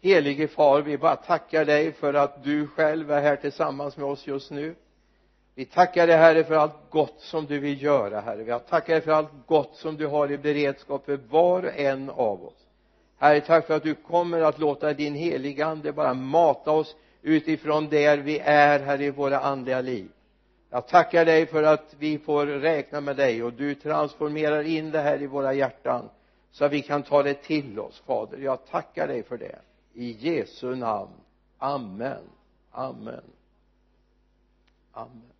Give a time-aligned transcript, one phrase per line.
[0.00, 4.26] helige far vi bara tackar dig för att du själv är här tillsammans med oss
[4.26, 4.74] just nu.
[5.54, 8.42] Vi tackar dig herre för allt gott som du vill göra herre.
[8.42, 12.10] Vi tackar dig för allt gott som du har i beredskap för var och en
[12.10, 12.66] av oss.
[13.18, 18.18] Herre tack för att du kommer att låta din heligande bara mata oss utifrån där
[18.18, 20.08] vi är här i våra andliga liv.
[20.70, 25.00] Jag tackar dig för att vi får räkna med dig och du transformerar in det
[25.00, 26.08] här i våra hjärtan
[26.50, 28.38] så att vi kan ta det till oss fader.
[28.38, 29.58] Jag tackar dig för det
[30.00, 31.12] i Jesu namn.
[31.58, 32.22] Amen.
[32.70, 33.24] Amen.
[34.92, 35.32] Amen.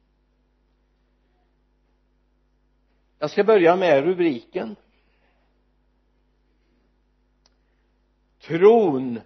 [3.19, 4.77] Jag ska börja med rubriken.
[8.41, 9.21] Tron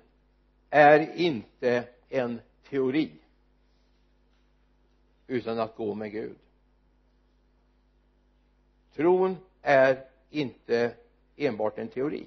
[0.70, 3.12] är inte en teori
[5.26, 6.36] utan att gå med Gud.
[8.94, 10.96] Tron är inte
[11.36, 12.26] enbart en teori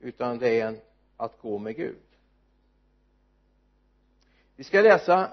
[0.00, 0.80] utan det är en
[1.24, 1.96] att gå med Gud.
[4.56, 5.32] Vi ska läsa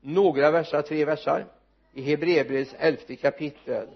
[0.00, 1.46] några versar, tre versar
[1.92, 3.88] i Hebreerbrevets elfte kapitel.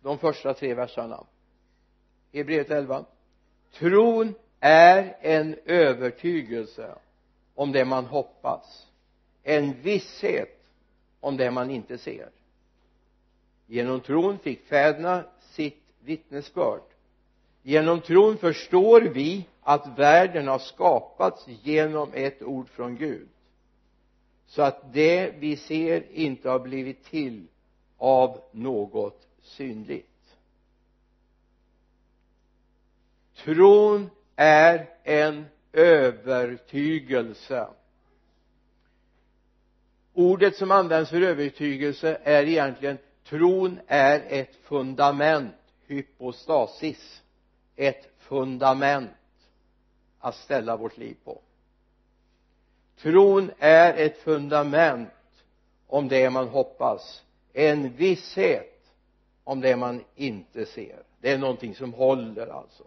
[0.00, 1.24] De första tre verserna.
[2.32, 3.04] Hebreerbrevet 11
[3.72, 6.94] tron är en övertygelse
[7.54, 8.86] om det man hoppas
[9.42, 10.68] en visshet
[11.20, 12.30] om det man inte ser.
[13.66, 15.24] Genom tron fick fäderna
[16.04, 16.82] vittnesbörd.
[17.62, 23.28] Genom tron förstår vi att världen har skapats genom ett ord från Gud.
[24.46, 27.46] Så att det vi ser inte har blivit till
[27.98, 30.36] av något synligt.
[33.36, 37.66] Tron är en övertygelse.
[40.12, 45.54] Ordet som används för övertygelse är egentligen tron är ett fundament
[45.94, 47.22] hypostasis
[47.76, 49.10] ett fundament
[50.18, 51.40] att ställa vårt liv på.
[52.98, 55.10] Tron är ett fundament
[55.86, 57.22] om det man hoppas
[57.52, 58.92] en visshet
[59.44, 61.02] om det man inte ser.
[61.20, 62.84] Det är någonting som håller alltså.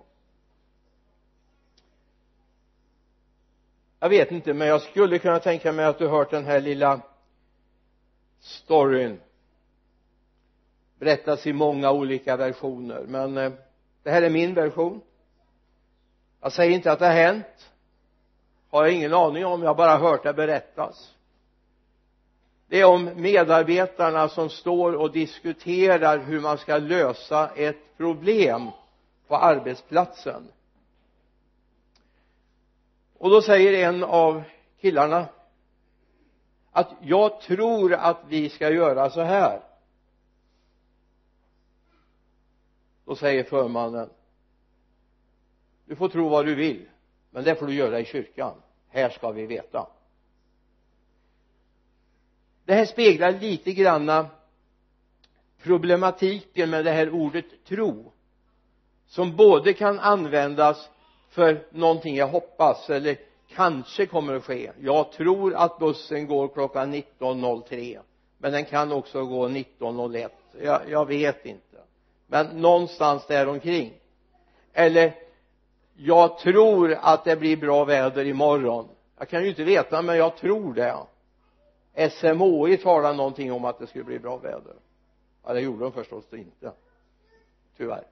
[3.99, 7.01] Jag vet inte men jag skulle kunna tänka mig att du hört den här lilla
[8.39, 9.19] storyn
[10.99, 13.51] berättas i många olika versioner men eh,
[14.03, 15.01] det här är min version.
[16.41, 17.71] Jag säger inte att det har hänt.
[18.69, 21.13] Har jag ingen aning om jag har bara hört det berättas.
[22.67, 28.69] Det är om medarbetarna som står och diskuterar hur man ska lösa ett problem
[29.27, 30.47] på arbetsplatsen.
[33.17, 34.43] Och då säger en av
[34.81, 35.25] killarna
[36.71, 39.66] att jag tror att vi ska göra så här.
[43.07, 44.09] Då säger förmannen
[45.85, 46.85] du får tro vad du vill
[47.29, 48.61] men det får du göra i kyrkan.
[48.89, 49.87] Här ska vi veta.
[52.65, 54.27] Det här speglar lite granna
[55.63, 58.11] problematiken med det här ordet tro
[59.05, 60.89] som både kan användas
[61.29, 63.17] för någonting jag hoppas eller
[63.47, 64.71] kanske kommer att ske.
[64.79, 67.99] Jag tror att bussen går klockan 19.03
[68.37, 70.29] men den kan också gå 19.01
[70.61, 71.66] jag, jag vet inte
[72.27, 73.93] men någonstans där omkring
[74.73, 75.15] eller
[75.95, 78.89] jag tror att det blir bra väder imorgon.
[79.17, 80.97] Jag kan ju inte veta men jag tror det.
[82.09, 84.75] SMHI talar någonting om att det skulle bli bra väder.
[85.43, 86.71] Ja det gjorde de förstås inte.
[87.77, 88.03] Tyvärr.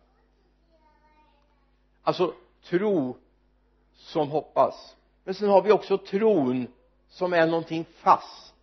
[2.03, 2.33] Alltså
[2.63, 3.17] tro
[3.95, 4.95] som hoppas.
[5.23, 6.67] Men sen har vi också tron
[7.09, 8.53] som är någonting fast.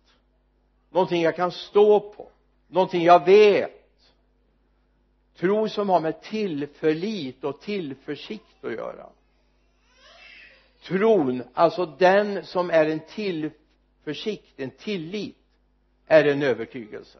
[0.89, 2.29] Någonting jag kan stå på.
[2.67, 3.82] Någonting jag vet
[5.37, 9.09] tro som har med tillförlit och tillförsikt att göra.
[10.83, 15.37] Tron alltså den som är en tillförsikt en tillit
[16.07, 17.19] är en övertygelse.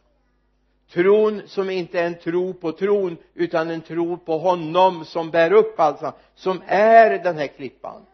[0.89, 5.53] Tron som inte är en tro på tron utan en tro på honom som bär
[5.53, 8.05] upp alltså som är den här klippan.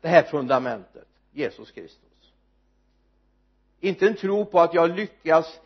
[0.00, 2.32] Det här fundamentet Jesus Kristus.
[3.80, 5.60] Inte en tro på att jag lyckas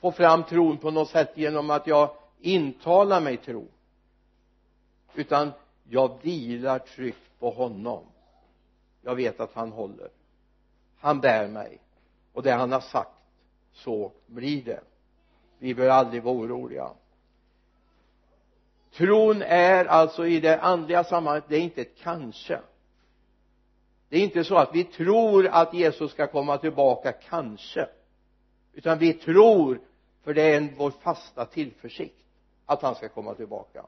[0.00, 2.10] få fram tron på något sätt genom att jag
[2.40, 3.68] intalar mig tro.
[5.14, 5.52] Utan
[5.88, 8.04] jag vilar tryggt på honom.
[9.02, 10.08] Jag vet att han håller.
[10.98, 11.78] Han bär mig.
[12.32, 13.10] Och det han har sagt
[13.72, 14.80] så blir det.
[15.58, 16.90] Vi bör aldrig vara oroliga.
[18.92, 22.60] Tron är alltså i det andliga sammanhanget det är inte ett kanske.
[24.08, 27.88] Det är inte så att vi tror att Jesus ska komma tillbaka kanske.
[28.72, 29.80] Utan vi tror
[30.24, 32.24] för det är en, vår fasta tillförsikt
[32.66, 33.84] att han ska komma tillbaka.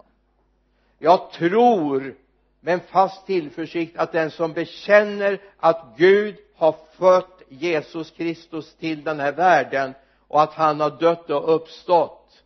[0.99, 2.15] Jag tror
[2.61, 9.05] med en fast tillförsikt att den som bekänner att Gud har fött Jesus Kristus till
[9.05, 9.95] den här världen
[10.29, 12.43] och att han har dött och uppstått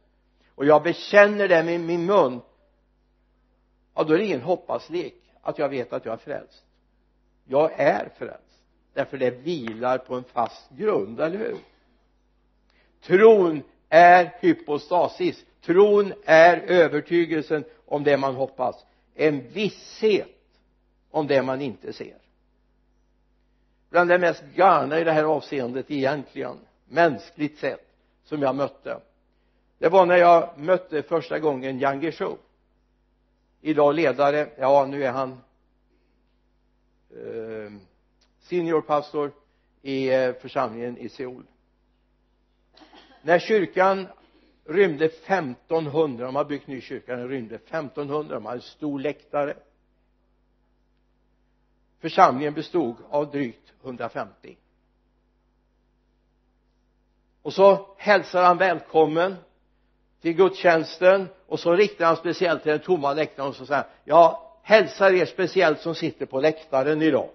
[0.55, 2.41] och jag bekänner det med min mun
[3.95, 6.65] ja då är det ingen hoppaslek att jag vet att jag är frälst.
[7.45, 8.47] Jag är frälst
[8.97, 11.57] därför det vilar på en fast grund, eller hur?
[13.01, 15.45] Tron är hypostasis.
[15.65, 18.85] Tron är övertygelsen om det man hoppas.
[19.15, 20.29] En visshet
[21.11, 22.17] om det man inte ser.
[23.91, 26.57] Bland det mest galna i det här avseendet egentligen
[26.89, 27.87] mänskligt sett
[28.25, 29.01] som jag mötte
[29.79, 32.37] det var när jag mötte första gången Yang Gesho
[33.61, 35.31] idag ledare, ja nu är han
[37.11, 37.73] eh,
[38.41, 39.33] seniorpastor
[39.83, 41.43] i eh, församlingen i Seoul
[43.27, 44.09] när kyrkan
[44.65, 49.57] rymde 1500 de har byggt ny kyrka den rymde 1500 de hade en stor läktare.
[52.01, 54.57] Församlingen bestod av drygt 150
[57.43, 59.35] och så hälsar han välkommen
[60.21, 63.91] till gudstjänsten och så riktar han speciellt till den tomma läktaren och så säger han
[64.05, 67.31] jag hälsar er speciellt som sitter på läktaren idag.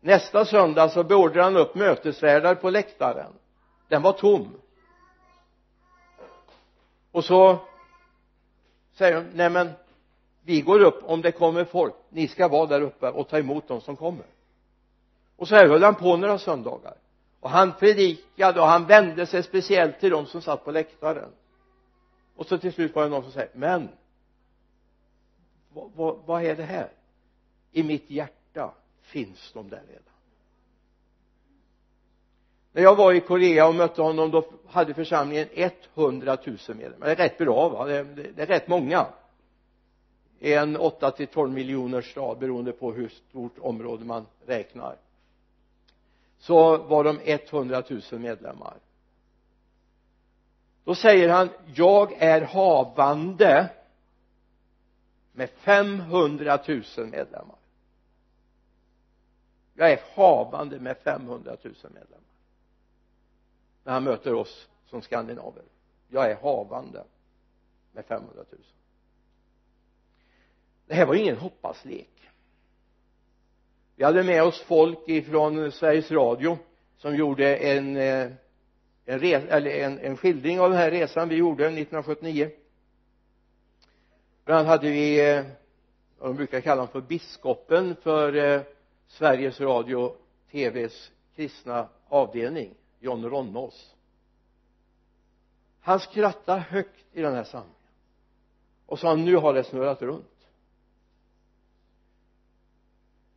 [0.00, 3.32] Nästa söndag så beordrar han upp mötesvärdar på läktaren
[3.88, 4.56] den var tom.
[7.10, 7.58] Och så
[8.92, 9.70] säger de nej men
[10.42, 11.02] vi går upp.
[11.04, 14.26] Om det kommer folk ni ska vara där uppe och ta emot de som kommer.
[15.36, 16.94] Och så här höll han på några söndagar.
[17.40, 21.30] Och han predikade och han vände sig speciellt till de som satt på läktaren.
[22.36, 23.88] Och så till slut var det någon som säger men
[25.72, 26.92] vad, vad, vad är det här?
[27.72, 30.13] I mitt hjärta finns de där redan
[32.74, 35.48] när jag var i Korea och mötte honom då hade församlingen
[35.94, 37.06] 100 000 medlemmar.
[37.06, 37.84] Det är rätt bra va?
[37.84, 38.04] Det är,
[38.36, 39.06] det är rätt många.
[40.40, 44.96] En 8 till 12 miljoners stad beroende på hur stort område man räknar.
[46.38, 48.74] Så var de 100 000 medlemmar.
[50.84, 53.70] Då säger han jag är havande
[55.32, 57.56] med 500 000 medlemmar.
[59.74, 62.33] Jag är havande med 500 000 medlemmar
[63.84, 65.62] när han möter oss som skandinaver.
[66.08, 67.04] Jag är havande
[67.92, 68.60] med 500 000
[70.86, 72.30] det här var ingen hoppaslek.
[73.96, 76.58] Vi hade med oss folk ifrån Sveriges Radio
[76.96, 78.30] som gjorde en eh,
[79.06, 82.50] en, res, eller en, en skildring av den här resan vi gjorde 1979
[84.44, 85.44] bland annat hade vi eh,
[86.18, 88.62] vad de brukar kalla för biskopen för eh,
[89.06, 90.16] Sveriges Radio
[90.50, 92.74] TVs kristna avdelning.
[93.04, 93.94] John Ronnås
[95.80, 97.74] han skrattade högt i den här samlingen.
[98.86, 100.48] Och sa nu har det snurrat runt.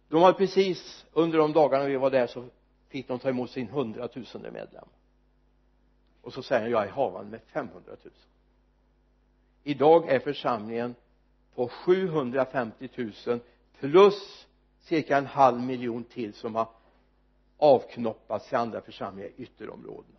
[0.09, 2.45] De hade precis under de dagarna vi var där så
[2.87, 4.87] fick de ta emot sin hundratusende medlem.
[6.21, 8.13] Och så säger han jag är havande med 500 000
[9.63, 10.95] idag är församlingen
[11.55, 12.89] på 750
[13.25, 13.39] 000
[13.79, 14.47] plus
[14.79, 16.67] cirka en halv miljon till som har
[17.57, 20.17] avknoppats till andra församlingar i ytterområdena.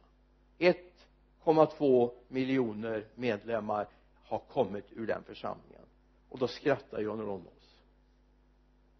[0.58, 3.88] 1,2 miljoner medlemmar
[4.24, 5.86] har kommit ur den församlingen.
[6.28, 7.78] Och då skrattar John Ronnås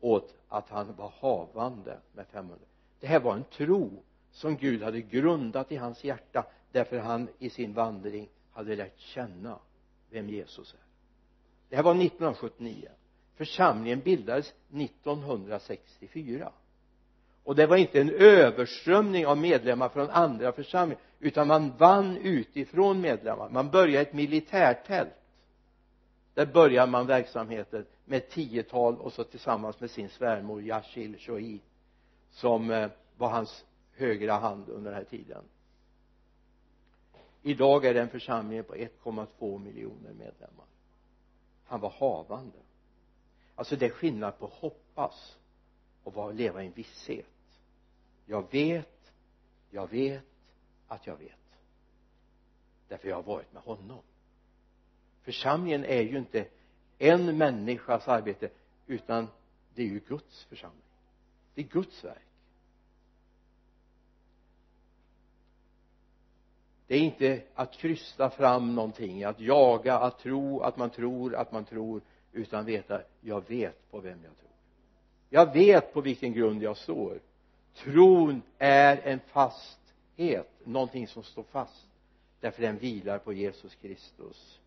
[0.01, 2.59] åt att han var havande med 500
[3.01, 7.51] det här var en tro som Gud hade grundat i hans hjärta därför han i
[7.51, 9.59] sin vandring hade lärt känna
[10.11, 10.81] vem Jesus är.
[11.69, 12.89] Det här var 1979
[13.35, 16.53] församlingen bildades 1964
[17.49, 23.01] och det var inte en överströmning av medlemmar från andra församlingar utan man vann utifrån
[23.01, 23.49] medlemmar.
[23.49, 25.15] Man började ett militärtält.
[26.35, 31.61] Där började man verksamheten med ett tiotal och så tillsammans med sin svärmor Yashil Shoi
[32.31, 35.43] som eh, var hans högra hand under den här tiden.
[37.43, 40.67] Idag är den församlingen på 1,2 miljoner medlemmar.
[41.65, 42.59] Han var havande.
[43.55, 45.37] Alltså det är skillnad på hoppas
[46.03, 47.27] och vara leva i en visshet
[48.29, 48.99] jag vet
[49.71, 50.23] jag vet
[50.89, 51.33] att jag vet.
[52.89, 54.03] Därför jag har varit med honom.
[55.23, 56.47] Församlingen är ju inte
[56.99, 58.51] en människas arbete
[58.87, 59.29] utan
[59.75, 60.83] det är ju Guds församling.
[61.55, 62.23] Det är Guds verk.
[66.87, 71.53] Det är inte att krysta fram någonting att jaga, att tro, att man tror, att
[71.53, 72.01] man tror
[72.33, 74.51] utan veta, jag vet på vem jag tror.
[75.31, 77.21] Jag vet på vilken grund jag står
[77.75, 81.87] tron är en fasthet någonting som står fast
[82.41, 84.61] därför den vilar på Jesus Kristus.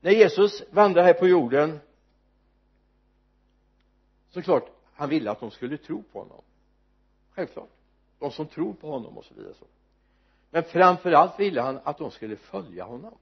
[0.00, 1.80] När Jesus vandrade här på jorden
[4.30, 6.42] så klart han ville att de skulle tro på honom.
[7.30, 7.70] Självklart.
[8.18, 9.66] De som tror på honom och så vidare så.
[10.50, 13.18] Men framför allt ville han att de skulle följa honom.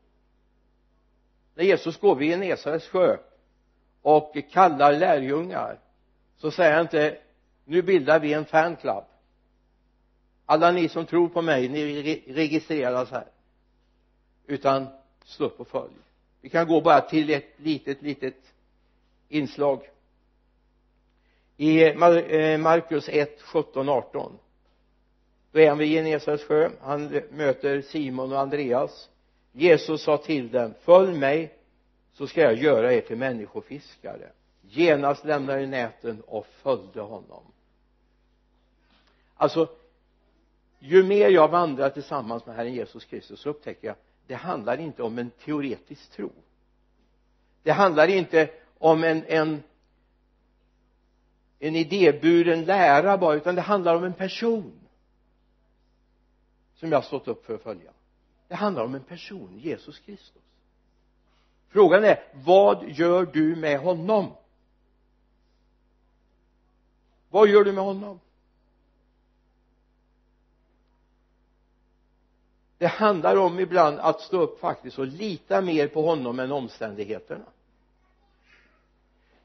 [1.54, 3.16] När Jesus går vid Genesarets sjö
[4.02, 5.78] och kallar lärjungar
[6.37, 7.18] så säger han inte
[7.71, 9.05] nu bildar vi en fanclub.
[10.47, 13.27] Alla ni som tror på mig ni registreras här.
[14.47, 14.87] Utan
[15.25, 15.93] slå upp och följ.
[16.41, 18.37] Vi kan gå bara till ett litet litet
[19.29, 19.91] inslag.
[21.57, 24.39] I eh, Markus 1, 17, 18
[25.53, 26.71] då är han vid Genesarets sjö.
[26.81, 29.09] Han möter Simon och Andreas.
[29.53, 31.55] Jesus sa till dem följ mig
[32.12, 34.31] så ska jag göra er till människofiskare.
[34.62, 37.43] Genast lämnade näten och följde honom
[39.40, 39.68] alltså
[40.78, 45.02] ju mer jag vandrar tillsammans med Herren Jesus Kristus så upptäcker jag det handlar inte
[45.02, 46.32] om en teoretisk tro.
[47.62, 49.62] Det handlar inte om en, en
[51.59, 54.73] en idéburen lära bara utan det handlar om en person
[56.75, 57.90] som jag har stått upp för att följa.
[58.49, 60.42] Det handlar om en person, Jesus Kristus.
[61.68, 64.32] Frågan är vad gör du med honom?
[67.30, 68.20] Vad gör du med honom?
[72.81, 77.45] Det handlar om ibland att stå upp faktiskt och lita mer på honom än omständigheterna.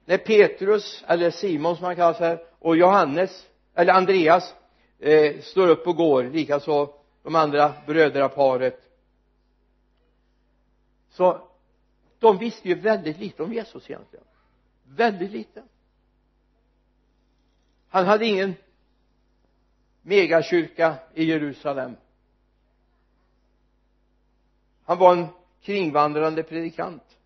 [0.06, 4.54] När Petrus eller Simon som han kallas här och Johannes eller Andreas
[5.00, 8.82] eh, står upp och går likaså de andra brödraparet
[11.10, 11.48] så
[12.20, 14.26] de visste ju väldigt lite om Jesus egentligen.
[14.84, 15.64] Väldigt lite.
[17.90, 18.54] Han hade ingen
[20.02, 21.96] megakyrka i Jerusalem
[24.86, 25.28] han var en
[25.62, 27.18] kringvandrande predikant.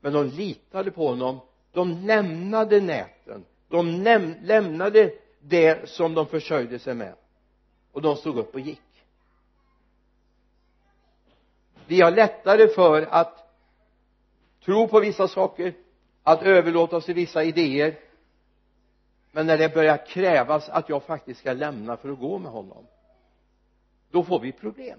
[0.00, 1.40] Men de litade på honom.
[1.72, 3.44] De lämnade näten.
[3.68, 3.90] De
[4.42, 7.14] lämnade det som de försörjde sig med.
[7.92, 8.80] Och de stod upp och gick.
[11.86, 13.44] Vi har lättare för att
[14.64, 15.74] tro på vissa saker
[16.22, 17.98] att överlåta oss till vissa idéer.
[19.32, 22.86] Men när det börjar krävas att jag faktiskt ska lämna för att gå med honom
[24.14, 24.98] då får vi problem.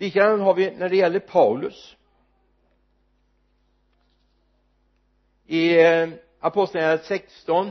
[0.00, 1.96] Likadant har vi när det gäller Paulus.
[5.46, 6.08] I eh,
[6.40, 7.70] apostlagärningarna 16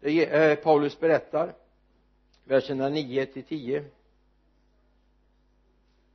[0.00, 1.54] där eh, Paulus berättar
[2.44, 3.84] verserna 9 till 10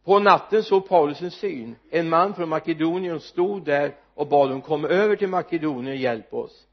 [0.04, 1.75] på natten såg Paulus en syn.
[1.90, 6.38] En man från Makedonien stod där och bad dem komma över till Makedonien och hjälpa
[6.38, 6.68] oss.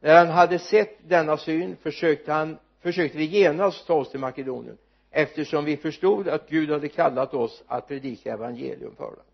[0.00, 4.78] När han hade sett denna syn försökte han försökte vi genast ta oss till Makedonien
[5.12, 9.24] eftersom vi förstod att Gud hade kallat oss att predika evangelium för dem.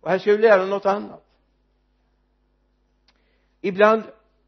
[0.00, 1.24] Och här ska vi lära något annat.
[3.60, 4.02] Ibland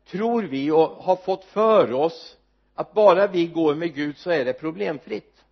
[0.07, 2.37] tror vi och har fått för oss
[2.75, 5.45] att bara vi går med Gud så är det problemfritt.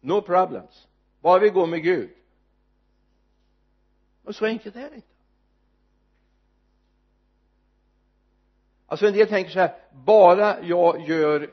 [0.00, 0.88] No problems.
[1.20, 2.10] Bara vi går med Gud.
[4.22, 5.06] Men så enkelt är det inte.
[8.86, 11.50] Alltså en del tänker så här bara jag gör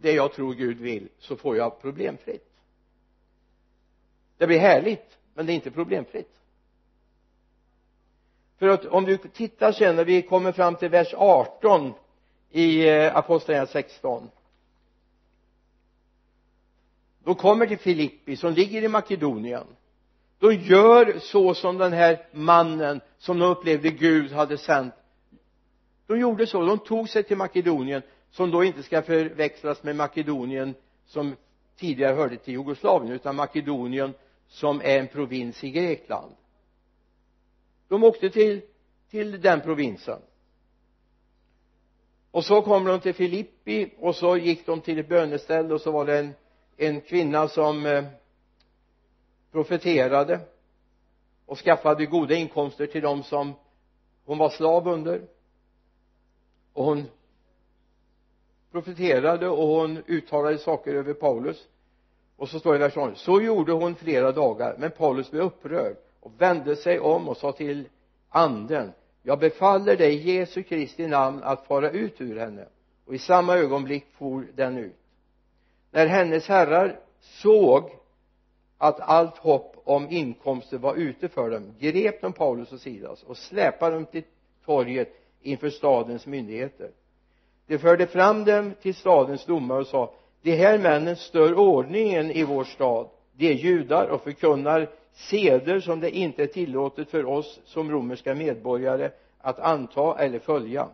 [0.00, 2.48] det jag tror Gud vill så får jag problemfritt.
[4.38, 6.34] Det blir härligt men det är inte problemfritt.
[8.58, 11.92] För att om du tittar sen när vi kommer fram till vers 18
[12.50, 14.30] i eh, apostlagärningarna 16
[17.28, 19.66] de kommer till Filippi som ligger i Makedonien.
[20.38, 24.94] De gör så som den här mannen som de upplevde Gud hade sänt.
[26.06, 30.74] De gjorde så, de tog sig till Makedonien som då inte ska förväxlas med Makedonien
[31.06, 31.36] som
[31.76, 34.14] tidigare hörde till Jugoslavien utan Makedonien
[34.48, 36.32] som är en provins i Grekland.
[37.88, 38.60] De åkte till
[39.10, 40.20] till den provinsen.
[42.30, 45.90] Och så kom de till Filippi och så gick de till ett böneställe och så
[45.90, 46.34] var det en,
[46.76, 48.04] en kvinna som eh,
[49.52, 50.40] profeterade
[51.46, 53.54] och skaffade goda inkomster till dem som
[54.24, 55.22] hon var slav under.
[56.72, 57.04] Och hon
[58.72, 61.68] profeterade och hon uttalade saker över Paulus.
[62.36, 65.42] Och så står det i vers 18 så gjorde hon flera dagar men Paulus blev
[65.42, 67.88] upprörd och vände sig om och sa till
[68.28, 68.92] anden
[69.28, 72.66] jag befaller dig Jesu Kristi namn att fara ut ur henne.
[73.06, 74.96] Och i samma ögonblick for den ut.
[75.90, 77.90] När hennes herrar såg
[78.78, 83.36] att allt hopp om inkomster var ute för dem grep de Paulus och Silas och
[83.36, 84.24] släpade dem till
[84.64, 85.08] torget
[85.42, 86.90] inför stadens myndigheter
[87.68, 92.44] de förde fram dem till stadens domare och sa de här männen stör ordningen i
[92.44, 93.08] vår stad.
[93.36, 98.34] De är judar och förkunnar seder som det inte är tillåtet för oss som romerska
[98.34, 100.88] medborgare att anta eller följa.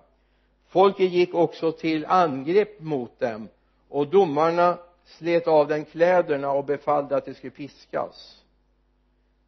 [0.69, 3.49] Folket gick också till angrepp mot dem
[3.89, 8.43] och domarna slet av dem kläderna och befallde att de skulle piskas.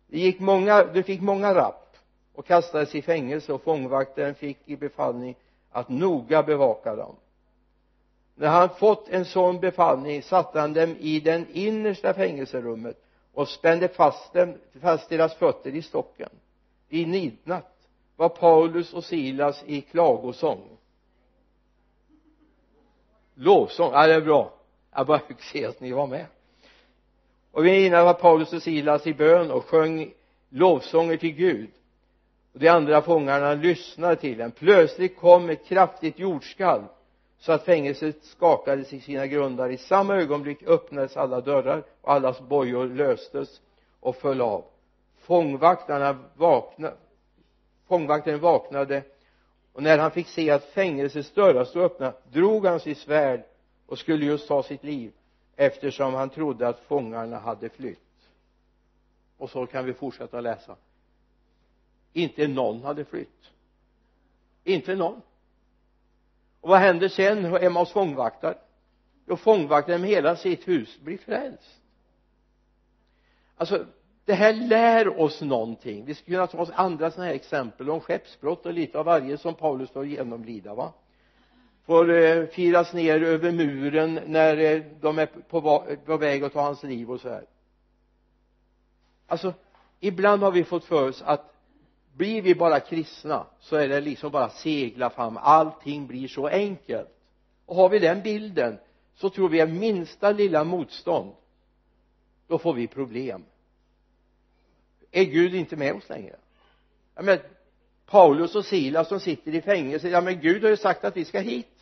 [0.07, 1.97] Det gick många, de fick många rapp
[2.35, 5.37] och kastades i fängelse och fångvaktaren fick i befallning
[5.77, 7.17] att noga bevaka dem.
[8.35, 13.05] När han fått en sån befallning satte han dem i den innersta fängelserummet
[13.35, 16.29] och spände fast, dem, fast deras fötter i stocken.
[16.89, 20.69] I midnatt var Paulus och Silas i klagosång.
[23.35, 24.53] Lovsång, ja det är bra.
[24.95, 26.27] Jag bara fick se att ni var med.
[27.53, 30.13] Och vi midnatt var Paulus och Silas i bön och sjöng
[30.49, 31.71] lovsånger till Gud
[32.59, 36.85] de andra fångarna lyssnade till den plötsligt kom ett kraftigt jordskalv
[37.39, 39.71] så att fängelset skakades i sina grundar.
[39.71, 43.61] I samma ögonblick öppnades alla dörrar och allas bojor löstes
[44.01, 44.65] och föll av.
[45.19, 46.97] Fångvaktarna vaknade
[47.89, 49.03] fångvaktaren vaknade
[49.73, 53.43] och när han fick se att fängelsets dörrar stod öppna drog han sitt svärd
[53.87, 55.13] och skulle just ta sitt liv
[55.57, 57.99] eftersom han trodde att fångarna hade flytt.
[59.39, 60.77] Och så kan vi fortsätta läsa
[62.17, 63.51] inte någon hade flytt.
[64.65, 65.23] Inte någon.
[66.61, 67.45] Och vad händer sen?
[67.45, 68.59] Hemma hos fångvaktaren.
[69.29, 71.81] Jo fångvaktaren med hela sitt hus blir frälst.
[73.57, 73.87] Alltså
[74.25, 76.05] det här lär oss någonting.
[76.05, 79.39] Vi skulle kunna ta oss andra sådana här exempel om skeppsbrott och lite av varje
[79.39, 80.93] som Paulus får genomlida va?
[81.85, 86.61] Får eh, firas ner över muren när eh, de är på, på väg att ta
[86.61, 87.45] hans liv och så här.
[89.27, 89.55] Alltså
[90.01, 91.56] ibland har vi fått för oss att
[92.17, 95.37] blir vi bara kristna så är det liksom bara segla fram.
[95.37, 97.09] Allting blir så enkelt.
[97.67, 98.79] Och har vi den bilden
[99.15, 101.33] så tror vi att minsta lilla motstånd
[102.47, 103.45] då får vi problem.
[105.11, 106.37] Är Gud inte med oss längre?
[107.15, 107.39] Ja men
[108.07, 111.25] Paulus och Silas som sitter i fängelse ja men Gud har ju sagt att vi
[111.25, 111.73] ska hit.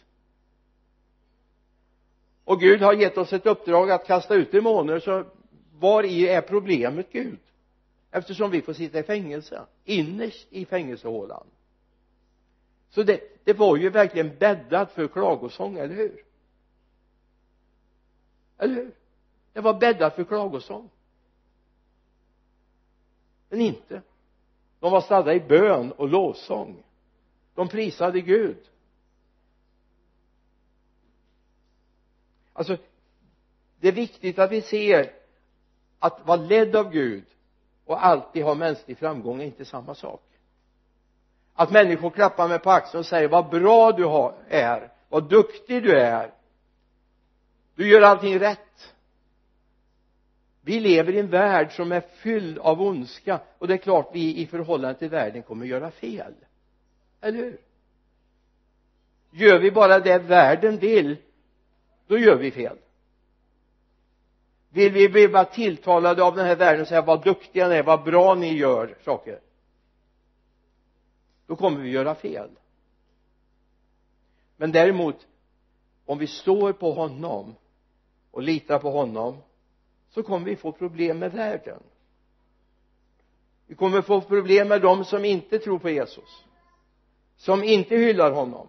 [2.45, 5.25] Och Gud har gett oss ett uppdrag att kasta ut demoner så
[5.79, 7.39] var i är problemet Gud?
[8.15, 11.47] Eftersom vi får sitta i fängelse innerst i fängelsehålan.
[12.91, 16.25] Så det, det var ju verkligen bäddat för klagosång, eller hur?
[18.59, 18.95] Eller hur?
[19.53, 20.91] Det var bäddat för klagosång.
[23.49, 24.03] Men inte.
[24.81, 26.85] De var stadda i bön och lovsång.
[27.55, 28.71] De prisade Gud.
[32.53, 32.77] Alltså
[33.81, 35.13] det är viktigt att vi ser
[35.99, 37.25] att vara ledd av Gud
[37.85, 40.23] och alltid ha mänsklig framgång är inte samma sak.
[41.55, 44.93] Att människor klappar mig på axeln och säger vad bra du har, är.
[45.09, 46.31] Vad duktig du är.
[47.75, 48.95] Du gör allting rätt.
[50.61, 53.41] Vi lever i en värld som är fylld av ondska.
[53.59, 56.35] Och det är klart vi i förhållande till världen kommer göra fel.
[57.21, 57.59] Eller hur?
[59.31, 61.17] Gör vi bara det världen vill
[62.07, 62.79] då gör vi fel
[64.75, 67.83] vill vi bli bara tilltalade av den här världen och säga vad duktiga ni är,
[67.83, 69.41] vad bra ni gör saker.
[71.47, 72.51] Då kommer vi göra fel.
[74.57, 75.27] Men däremot
[76.05, 77.55] om vi står på honom
[78.31, 79.37] och litar på honom
[80.11, 81.83] så kommer vi få problem med världen.
[83.67, 86.45] Vi kommer få problem med dem som inte tror på Jesus
[87.37, 88.69] som inte hyllar honom.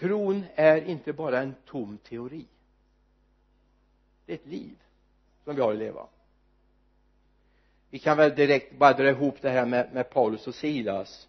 [0.00, 2.46] Tron är inte bara en tom teori.
[4.26, 4.76] Det är ett liv
[5.44, 6.06] som vi har att leva.
[7.90, 11.28] Vi kan väl direkt bara dra ihop det här med, med Paulus och Silas.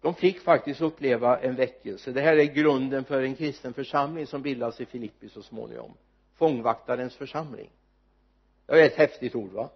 [0.00, 2.12] De fick faktiskt uppleva en väckelse.
[2.12, 5.94] Det här är grunden för en kristen församling som bildas i Filippi så småningom.
[6.34, 7.70] Fångvaktarens församling.
[8.66, 9.68] Det är ett häftigt ord va?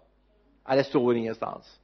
[0.65, 1.79] Ja, det står ingenstans.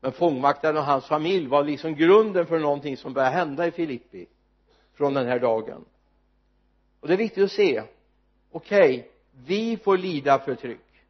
[0.00, 4.26] Men fångvaktaren och hans familj var liksom grunden för någonting som började hända i Filippi
[5.00, 5.84] från den här dagen.
[7.00, 7.82] Och det är viktigt att se
[8.50, 9.10] okej okay,
[9.46, 11.04] vi får lida förtryck.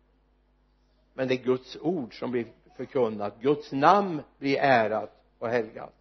[1.14, 3.40] Men det är Guds ord som blir förkunnat.
[3.40, 5.94] Guds namn blir ärat och helgat.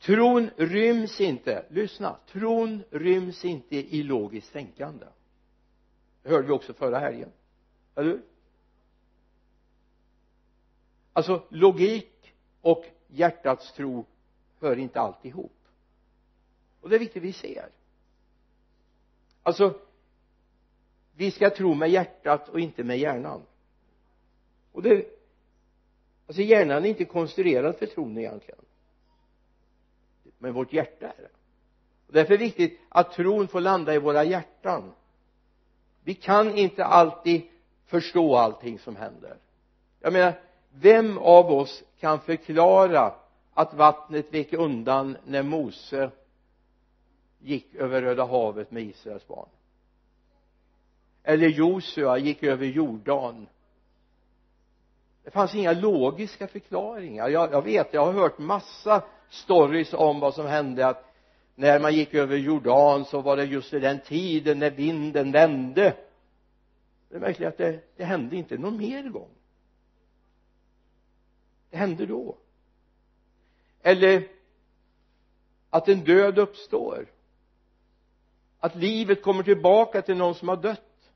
[0.00, 5.06] Tron ryms inte lyssna tron ryms inte i logiskt tänkande.
[6.22, 7.32] Det hörde vi också förra helgen.
[7.94, 8.22] Eller hur?
[11.12, 14.04] Alltså logik och hjärtats tro
[14.60, 15.52] hör inte allt ihop
[16.80, 17.68] och det är viktigt vi ser.
[19.42, 19.74] Alltså
[21.16, 23.42] vi ska tro med hjärtat och inte med hjärnan.
[24.72, 25.06] Och det
[26.26, 28.60] alltså hjärnan är inte konstruerad för tron egentligen.
[30.38, 31.30] Men vårt hjärta är det.
[32.06, 34.92] Och därför är det viktigt att tron får landa i våra hjärtan.
[36.04, 37.42] Vi kan inte alltid
[37.86, 39.36] förstå allting som händer.
[40.00, 40.40] Jag menar
[40.70, 43.14] vem av oss kan förklara
[43.58, 46.10] att vattnet vek undan när Mose
[47.38, 49.48] gick över Röda havet med Israels barn.
[51.22, 53.48] Eller Josua gick över Jordan.
[55.24, 57.28] Det fanns inga logiska förklaringar.
[57.28, 61.14] Jag, jag vet, jag har hört massa stories om vad som hände att
[61.54, 65.96] när man gick över Jordan så var det just i den tiden när vinden vände.
[67.08, 69.30] Det är verkligen att det, det hände inte någon mer gång.
[71.70, 72.36] Det hände då
[73.82, 74.28] eller
[75.70, 77.06] att en död uppstår.
[78.58, 81.10] Att livet kommer tillbaka till någon som har dött.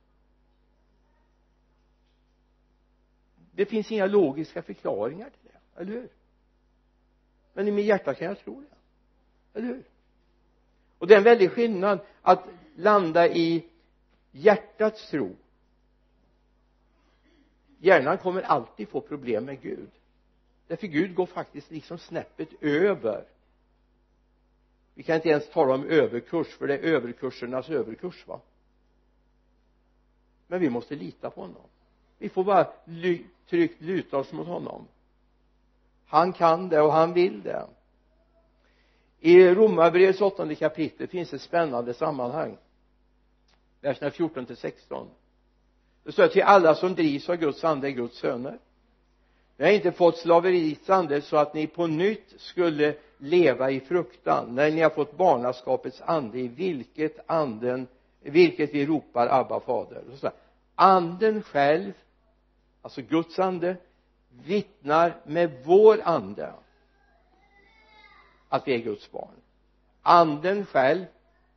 [3.54, 6.08] Det finns inga logiska förklaringar till det, eller hur?
[7.52, 8.76] Men i mitt hjärta kan jag tro det
[9.58, 9.84] eller hur?
[10.98, 12.44] Och det är en väldig skillnad att
[12.76, 13.64] landa i
[14.30, 15.36] hjärtats tro.
[17.78, 19.90] Hjärnan kommer alltid få problem med Gud
[20.72, 23.24] därför Gud går faktiskt liksom snäppet över.
[24.94, 28.40] Vi kan inte ens tala om överkurs för det är överkursernas överkurs va?
[30.46, 31.62] Men vi måste lita på honom.
[32.18, 32.72] Vi får bara
[33.48, 34.86] tryggt luta oss mot honom.
[36.06, 37.66] Han kan det och han vill det.
[39.20, 42.56] I romarbrevets åttonde kapitel finns ett spännande sammanhang.
[43.80, 45.08] Verserna 14 till 16
[46.04, 48.58] det står till alla som drivs av Guds ande är Guds söner
[49.62, 54.54] ni har inte fått slaveriets ande så att ni på nytt skulle leva i fruktan
[54.54, 57.86] när ni har fått barnaskapets ande i vilket anden
[58.20, 60.02] vilket vi ropar Abba fader.
[60.74, 61.92] Anden själv
[62.82, 63.76] alltså Guds ande
[64.44, 66.52] vittnar med vår ande
[68.48, 69.34] att vi är Guds barn.
[70.02, 71.04] Anden själv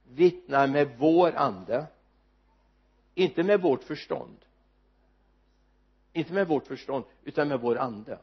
[0.10, 1.86] vittnar med vår ande
[3.16, 4.38] inte med vårt förstånd
[6.16, 8.20] inte med vårt förstånd utan med vår ande.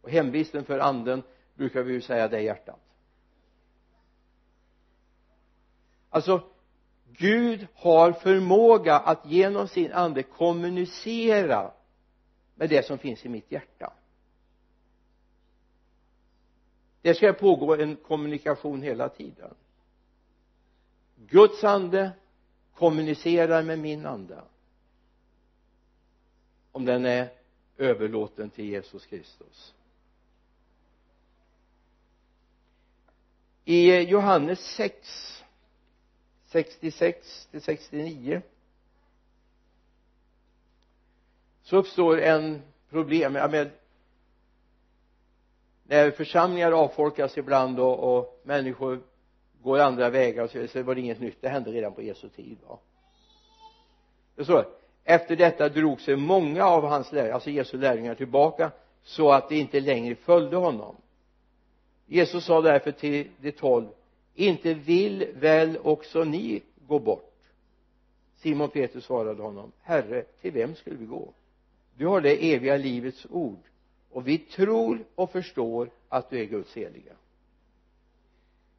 [0.00, 1.22] Och hemvisten för anden
[1.54, 2.80] brukar vi ju säga det är hjärtat.
[6.10, 6.42] Alltså
[7.12, 11.72] Gud har förmåga att genom sin ande kommunicera
[12.54, 13.92] med det som finns i mitt hjärta.
[17.02, 19.54] Det ska pågå en kommunikation hela tiden.
[21.16, 22.10] Guds ande
[22.74, 24.42] kommunicerar med min ande
[26.74, 27.28] om den är
[27.76, 29.74] överlåten till Jesus Kristus.
[33.64, 35.44] I Johannes 6
[36.46, 38.42] 66 till 69
[41.62, 43.34] så uppstår en problem.
[43.34, 43.70] Jag med
[45.84, 49.02] när församlingar avfolkas ibland och, och människor
[49.62, 51.40] går andra vägar så, så var det inget nytt.
[51.40, 52.78] Det hände redan på Jesu tid va.
[54.34, 58.70] Det står efter detta drog sig många av hans lärjungar alltså Jesu lärjungar tillbaka
[59.02, 60.96] så att de inte längre följde honom.
[62.06, 63.88] Jesus sa därför till de tolv
[64.34, 67.30] inte vill väl också ni gå bort?
[68.34, 71.28] Simon Petrus svarade honom herre till vem skulle vi gå?
[71.96, 73.60] Du har det eviga livets ord
[74.10, 77.12] och vi tror och förstår att du är Guds heliga.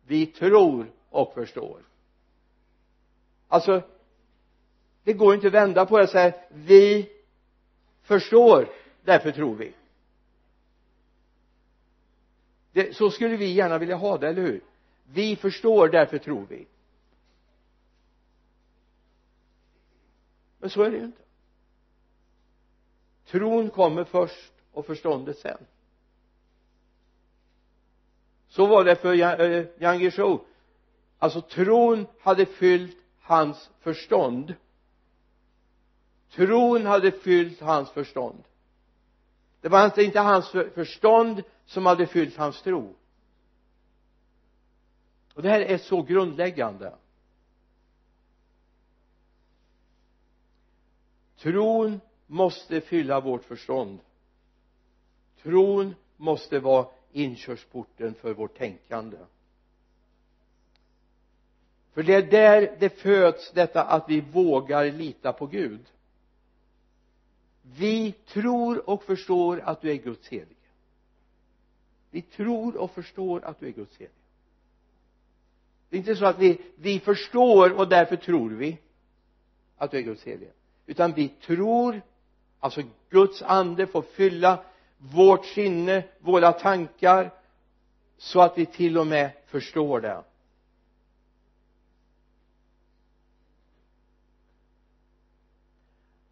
[0.08, 1.80] Vi tror och förstår.
[3.48, 3.82] Alltså
[5.06, 7.10] det går inte att vända på det och säga vi
[8.02, 8.70] förstår
[9.04, 9.74] därför tror vi.
[12.72, 14.62] Det, så skulle vi gärna vilja ha det, eller hur?
[15.04, 16.68] Vi förstår därför tror vi.
[20.60, 21.22] Men så är det ju inte.
[23.26, 25.58] Tron kommer först och förståndet sen.
[28.48, 30.40] Så var det för eh, Yang Guillou
[31.20, 34.56] alltså tron hade fyllt hans förstånd
[36.36, 38.44] tron hade fyllt hans förstånd.
[39.62, 42.96] Det var alltså inte hans förstånd som hade fyllt hans tro.
[45.34, 46.96] Och det här är så grundläggande.
[51.38, 54.00] Tron måste fylla vårt förstånd.
[55.44, 59.18] Tron måste vara inkörsporten för vårt tänkande.
[61.94, 65.86] För det är där det föds detta att vi vågar lita på Gud
[67.78, 70.56] vi tror och förstår att du är Guds helige.
[72.12, 74.14] Vi tror och förstår att du är Guds helige.
[75.90, 78.78] Det är inte så att vi, vi förstår och därför tror vi
[79.78, 80.52] att du är Guds helige.
[80.86, 82.02] Utan vi tror
[82.60, 84.64] alltså Guds ande får fylla
[84.98, 87.32] vårt sinne, våra tankar
[88.18, 90.24] så att vi till och med förstår det.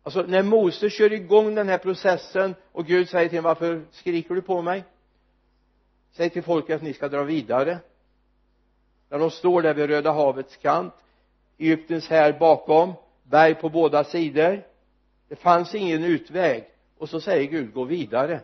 [0.03, 4.35] Alltså när Mose kör igång den här processen och Gud säger till honom varför skriker
[4.35, 4.83] du på mig?
[6.11, 7.79] Säg till folket att ni ska dra vidare.
[9.09, 10.93] När de står där vid Röda havets kant
[11.57, 14.63] Egyptens här bakom berg på båda sidor.
[15.27, 16.69] Det fanns ingen utväg.
[16.97, 18.41] Och så säger Gud gå vidare.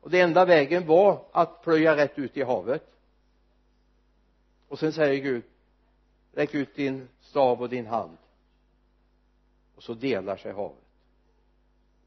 [0.00, 2.82] Och det enda vägen var att plöja rätt ut i havet.
[4.68, 5.42] Och sen säger Gud
[6.32, 8.16] räck ut din stav och din hand.
[9.76, 10.85] Och så delar sig havet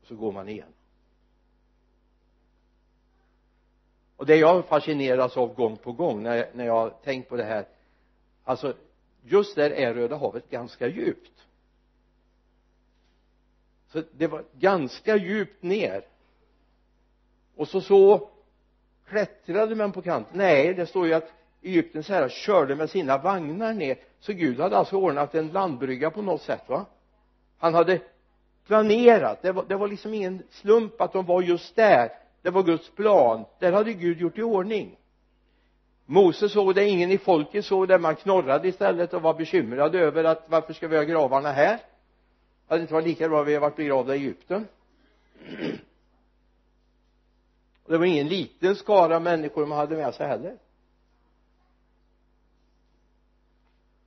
[0.10, 0.74] så går man igen.
[4.15, 7.43] Och det jag fascineras av gång på gång när, när jag har tänkt på det
[7.43, 7.65] här
[8.43, 8.74] alltså
[9.24, 11.45] just där är Röda havet ganska djupt.
[13.88, 16.06] Så det var ganska djupt ner.
[17.56, 18.30] Och så så
[19.08, 20.38] klättrade man på kanten.
[20.38, 23.98] Nej det står ju att Egyptens herrar körde med sina vagnar ner.
[24.19, 26.86] Så Gud hade alltså ordnat en landbrygga på något sätt va?
[27.58, 28.02] Han hade
[28.69, 29.41] planerat.
[29.41, 32.12] Det var, det var liksom ingen slump att de var just där.
[32.41, 33.45] Det var Guds plan.
[33.60, 34.97] Där hade Gud gjort i ordning.
[36.05, 40.23] Mose såg det, ingen i folket såg det, man knorrade istället och var bekymrad över
[40.23, 41.79] att varför ska vi ha gravarna här?
[42.67, 44.67] Hade det inte varit lika bra om vi varit begravda i Egypten.
[47.84, 50.58] Och det var ingen liten skara människor man hade med sig heller.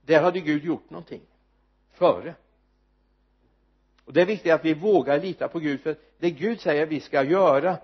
[0.03, 1.22] Där hade Gud gjort någonting.
[1.92, 2.35] Före
[4.05, 7.01] och det är viktigt att vi vågar lita på Gud för det Gud säger vi
[7.01, 7.77] ska göra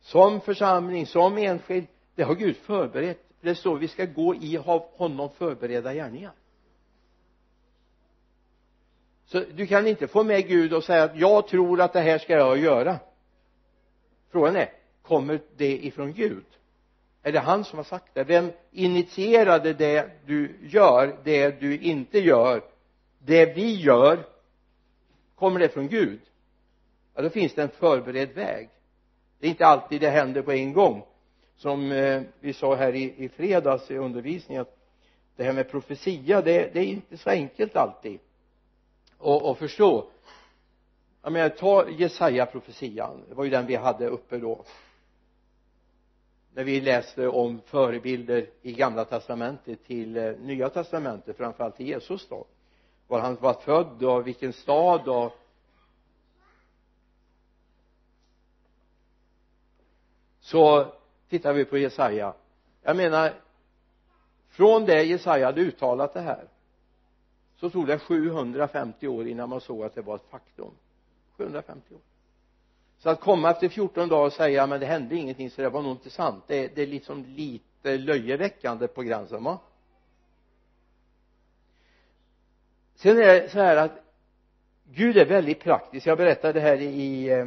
[0.00, 3.18] som församling, som enskild det har Gud förberett.
[3.40, 4.56] Det står vi ska gå i
[4.96, 6.32] honom förberedda gärningar.
[9.26, 12.18] Så du kan inte få med Gud och säga att jag tror att det här
[12.18, 12.98] ska jag göra.
[14.30, 16.44] Frågan är kommer det ifrån Gud?
[17.22, 18.24] Är det han som har sagt det?
[18.24, 22.62] Vem initierade det du gör det du inte gör?
[23.18, 24.26] Det vi gör
[25.36, 26.20] kommer det från Gud?
[27.14, 28.68] Ja då finns det en förberedd väg.
[29.38, 31.04] Det är inte alltid det händer på en gång.
[31.56, 34.76] Som eh, vi sa här i, i fredags i undervisningen att
[35.36, 38.18] det här med profetia det, det är inte så enkelt alltid
[39.18, 40.08] att, att förstå.
[41.22, 43.24] Jag menar ta Jesaja profetian.
[43.28, 44.64] Det var ju den vi hade uppe då.
[46.54, 52.28] När vi läste om förebilder i gamla testamentet till eh, nya testamentet framförallt till Jesus
[52.28, 52.46] då
[53.06, 55.32] var han var född och vilken stad och
[60.40, 60.92] så
[61.28, 62.34] tittar vi på Jesaja.
[62.82, 63.32] Jag menar
[64.48, 66.48] från det Jesaja hade uttalat det här
[67.56, 70.70] så tog det 750 år innan man såg att det var ett faktum.
[71.36, 72.00] 750 år.
[72.98, 75.82] Så att komma efter 14 dagar och säga men det hände ingenting så det var
[75.82, 76.44] nog inte sant.
[76.46, 79.58] Det, det är liksom lite löjeväckande på gränsen va?
[82.96, 83.92] Sen är det så här att
[84.84, 86.06] Gud är väldigt praktisk.
[86.06, 87.46] Jag berättade det här i eh,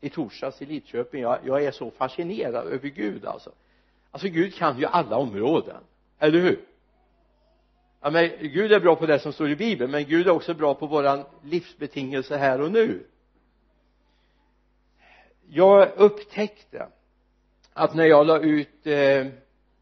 [0.00, 1.22] i torsdags i Lidköping.
[1.22, 3.52] Jag, jag är så fascinerad över Gud alltså.
[4.10, 5.82] Alltså Gud kan ju alla områden.
[6.18, 6.60] Eller hur?
[8.00, 10.54] Ja men Gud är bra på det som står i bibeln men Gud är också
[10.54, 13.06] bra på våran livsbetingelse här och nu.
[15.48, 16.88] Jag upptäckte
[17.72, 19.26] att när jag la ut eh,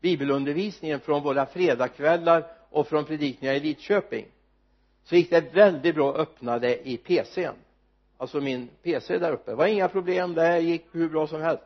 [0.01, 2.45] bibelundervisningen från våra fredagskvällar
[2.79, 4.27] och från predikningar i Lidköping
[5.05, 7.55] så gick det väldigt bra att öppna det i pcn
[8.19, 9.51] alltså min pc där uppe.
[9.51, 11.63] Det var inga problem det gick hur bra som helst.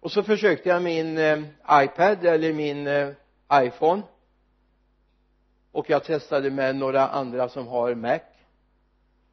[0.00, 1.38] Och så försökte jag min eh,
[1.70, 3.12] iPad eller min eh,
[3.52, 4.02] iPhone.
[5.72, 8.20] Och jag testade med några andra som har Mac.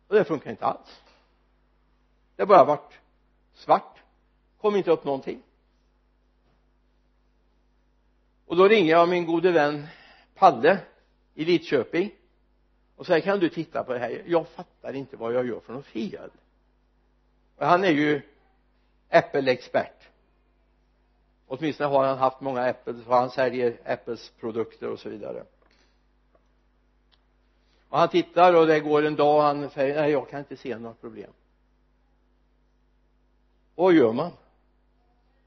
[0.07, 1.01] Och det funkar inte alls.
[2.35, 2.99] Det bara vart
[3.53, 3.97] svart.
[4.61, 5.41] Kom inte upp någonting.
[8.45, 9.87] Och då ringer jag min gode vän
[10.35, 10.79] Palle
[11.35, 12.11] i Lidköping.
[12.95, 14.23] Och säger kan du titta på det här.
[14.25, 16.29] Jag fattar inte vad jag gör för något fel.
[17.55, 18.21] Och han är ju
[19.09, 20.09] äppelexpert
[21.57, 25.43] åtminstone har han haft många Apple så han säljer Apples produkter och så vidare.
[27.89, 30.57] Och han tittar och det går en dag och han säger nej jag kan inte
[30.57, 31.31] se några problem.
[33.75, 34.31] Och vad gör man?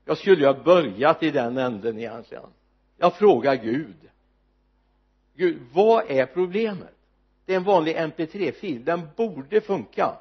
[0.04, 2.50] Jag skulle ju ha börjat i den änden egentligen.
[2.96, 3.96] Jag frågar Gud.
[5.36, 6.94] Gud vad är problemet?
[7.44, 10.18] Det är en vanlig mp3-fil den borde funka.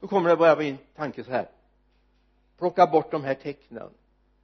[0.00, 1.48] Då kommer det bara en tanke så här.
[2.58, 3.90] Plocka bort de här tecknen.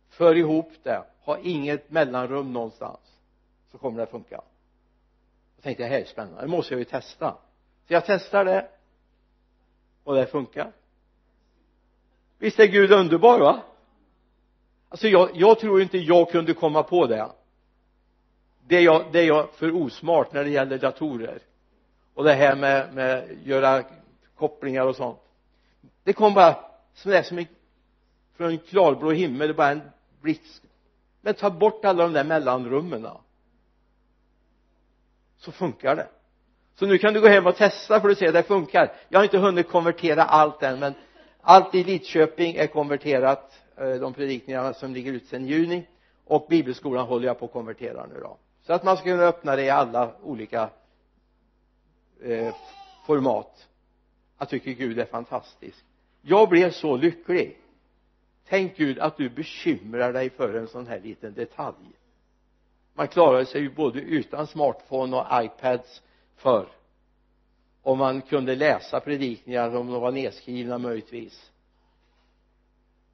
[0.09, 1.05] För ihop det.
[1.21, 3.01] Ha inget mellanrum någonstans.
[3.73, 4.41] Så kommer det att funka.
[5.57, 6.41] Jag tänkte det här är spännande.
[6.41, 7.37] Det måste jag ju testa.
[7.87, 8.69] Så jag testar det.
[10.05, 10.73] Och det funkar.
[12.39, 13.63] Visst är Gud underbar va?
[14.89, 17.31] Alltså jag, jag tror inte jag kunde komma på det
[18.69, 21.39] det är jag, det är jag för osmart när det gäller datorer.
[22.15, 23.85] Och det här med, med göra
[24.37, 25.19] kopplingar och sånt.
[26.05, 26.57] Det kom bara
[26.95, 27.47] sådär som en
[28.37, 29.83] från en klarblå himmel det bara en
[30.21, 30.63] blixt.
[31.21, 33.07] Men ta bort alla de där mellanrummen
[35.39, 36.09] så funkar det.
[36.75, 38.93] Så nu kan du gå hem och testa för att se att det funkar.
[39.09, 40.95] Jag har inte hunnit konvertera allt än men
[41.41, 45.87] allt i Lidköping är konverterat eh, de predikningarna som ligger ute sedan juni.
[46.25, 49.57] Och bibelskolan håller jag på att konvertera nu då så att man ska kunna öppna
[49.57, 50.71] det i alla olika
[52.23, 52.55] eh,
[53.07, 53.69] format.
[54.39, 55.85] Jag tycker Gud är fantastisk.
[56.23, 57.59] Jag blev så lycklig.
[58.49, 61.93] Tänk Gud att du bekymrar dig för en sån här liten detalj.
[62.95, 66.03] Man klarade sig ju både utan smartphone och iPads
[66.37, 66.69] förr
[67.83, 71.51] och man kunde läsa predikningar om de var nedskrivna möjligtvis.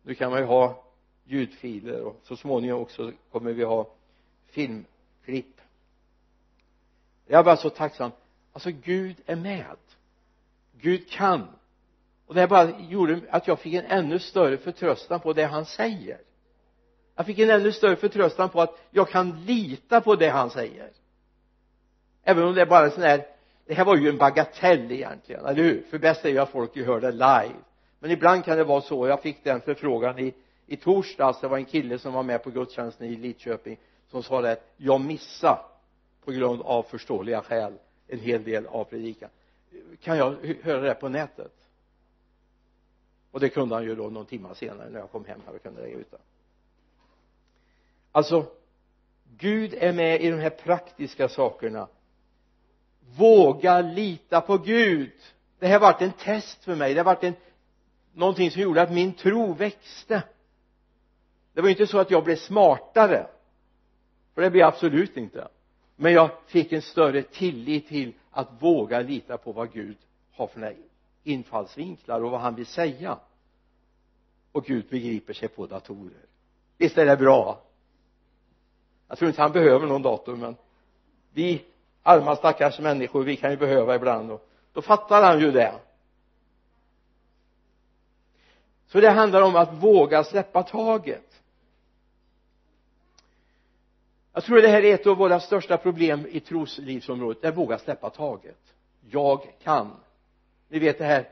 [0.02, 0.84] Nu kan man ju ha
[1.24, 3.86] ljudfiler och så småningom också kommer vi ha
[4.46, 4.84] film
[5.24, 5.60] klipp.
[7.26, 8.10] Jag är bara så tacksam.
[8.52, 9.76] Alltså Gud är med.
[10.80, 11.48] Gud kan.
[12.26, 15.66] Och det här bara gjorde att jag fick en ännu större förtröstan på det han
[15.66, 16.18] säger.
[17.16, 20.90] Jag fick en ännu större förtröstan på att jag kan lita på det han säger.
[22.22, 23.26] Även om det är bara sån här
[23.66, 25.84] det här var ju en bagatell egentligen, eller hur?
[25.90, 27.54] För bäst är ju att folk hör det live.
[27.98, 29.08] Men ibland kan det vara så.
[29.08, 30.34] Jag fick den förfrågan i
[30.66, 31.40] i torsdags.
[31.40, 33.78] Det var en kille som var med på gudstjänsten i Lidköping
[34.10, 35.60] som sa det jag missade
[36.24, 37.74] på grund av förståeliga skäl
[38.08, 39.30] en hel del av predikan.
[40.00, 41.52] Kan jag höra det på nätet?
[43.30, 45.62] Och det kunde han ju då någon timme senare när jag kom hem här och
[45.62, 46.18] kunde lägga ut det.
[48.12, 48.46] Alltså
[49.38, 51.88] Gud är med i de här praktiska sakerna.
[53.16, 55.12] Våga lita på Gud.
[55.58, 56.94] Det här varit en test för mig.
[56.94, 57.34] Det har varit en
[58.12, 60.22] någonting som gjorde att min tro växte.
[61.52, 63.26] Det var ju inte så att jag blev smartare
[64.34, 65.48] för det blir jag absolut inte.
[65.96, 69.96] Men jag fick en större tillit till att våga lita på vad Gud
[70.32, 70.76] har för
[71.22, 73.18] infallsvinklar och vad han vill säga.
[74.52, 76.26] Och Gud begriper sig på datorer.
[76.78, 77.60] Visst är det bra?
[79.08, 80.56] Jag tror inte han behöver någon dator men
[81.32, 81.64] vi
[82.02, 85.74] arma stackars människor vi kan ju behöva ibland och då fattar han ju det.
[88.86, 91.33] Så det handlar om att våga släppa taget
[94.34, 97.58] jag tror det här är ett av våra största problem i troslivsområdet det är att
[97.58, 98.74] våga släppa taget.
[99.10, 99.90] Jag kan.
[100.68, 101.28] Ni vet det här.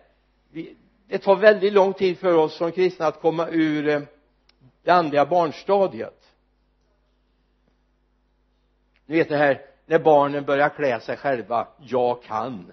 [0.51, 4.03] Vi, det tar väldigt lång tid för oss som kristna att komma ur eh,
[4.83, 6.33] det andliga barnstadiet.
[9.07, 11.69] Ni vet det här när barnen börjar klä sig själva.
[11.79, 12.73] Jag kan.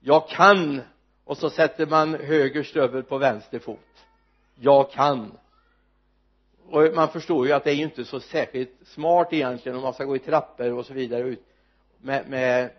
[0.00, 0.80] Jag kan.
[1.24, 4.04] Och så sätter man höger stövel på vänster fot.
[4.54, 5.32] Jag kan
[6.70, 9.94] och man förstår ju att det är ju inte så särskilt smart egentligen om man
[9.94, 11.42] ska gå i trappor och så vidare ut
[11.98, 12.70] med, med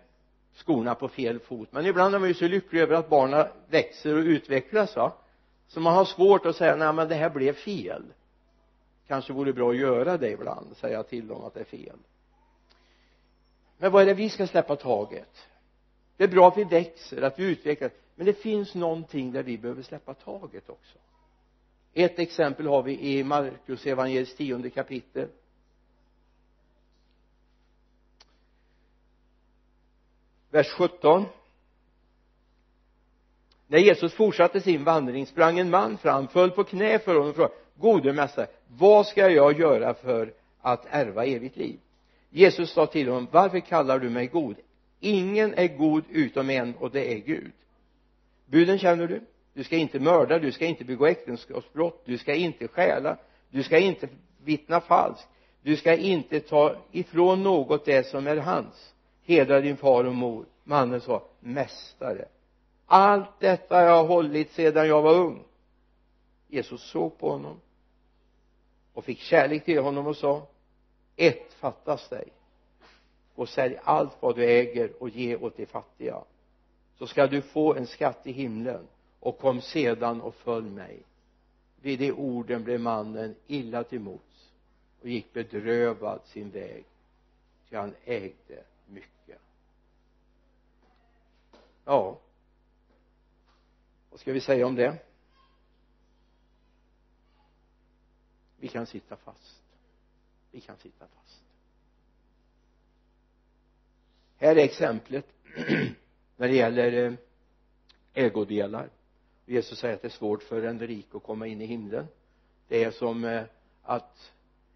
[0.54, 1.68] skorna på fel fot.
[1.72, 5.12] Men ibland är man ju så lycklig över att barnen växer och utvecklas va.
[5.68, 8.02] Så man har svårt att säga nej men det här blev fel.
[9.06, 11.96] Kanske vore bra att göra det ibland säga till dem att det är fel.
[13.78, 15.46] Men vad är det vi ska släppa taget?
[16.16, 17.92] Det är bra att vi växer, att vi utvecklas.
[18.14, 20.98] Men det finns någonting där vi behöver släppa taget också
[21.94, 25.28] ett exempel har vi i Markus evangeliets tionde kapitel.
[30.50, 31.24] Vers 17
[33.70, 37.36] när Jesus fortsatte sin vandring sprang en man fram, föll på knä för honom och
[37.36, 41.78] frågade gode mästare vad ska jag göra för att ärva evigt liv?
[42.30, 44.56] Jesus sa till honom varför kallar du mig god?
[45.00, 47.52] Ingen är god utom en och det är Gud.
[48.46, 49.20] Buden känner du?
[49.58, 53.16] Du ska inte mörda, du ska inte begå äktenskapsbrott, du ska inte stjäla,
[53.50, 54.08] du ska inte
[54.44, 55.28] vittna falskt,
[55.62, 58.94] du ska inte ta ifrån något det som är hans.
[59.24, 60.46] Hedra din far och mor.
[60.64, 62.28] Mannen sa mästare.
[62.86, 65.44] Allt detta har jag hållit sedan jag var ung.
[66.48, 67.60] Jesus såg på honom
[68.92, 70.46] och fick kärlek till honom och sa
[71.16, 72.28] ett fattas dig
[73.34, 76.22] och sälj allt vad du äger och ge åt de fattiga.
[76.98, 78.86] Så ska du få en skatt i himlen
[79.20, 81.02] och kom sedan och följ mig.
[81.80, 84.52] Vid de orden blev mannen illa till mots
[85.00, 86.84] och gick bedrövad sin väg
[87.70, 89.40] ty han ägde mycket.
[91.84, 92.18] Ja
[94.18, 94.98] vad ska vi säga om det?
[98.56, 99.62] Vi kan sitta fast.
[100.50, 101.42] Vi kan sitta fast.
[104.36, 105.26] Här är exemplet
[106.36, 107.14] när det gäller eh,
[108.14, 108.90] ägodelar.
[109.48, 112.06] Jesus säger att det är svårt för en rik att komma in i himlen.
[112.68, 113.42] Det är som eh,
[113.82, 114.32] att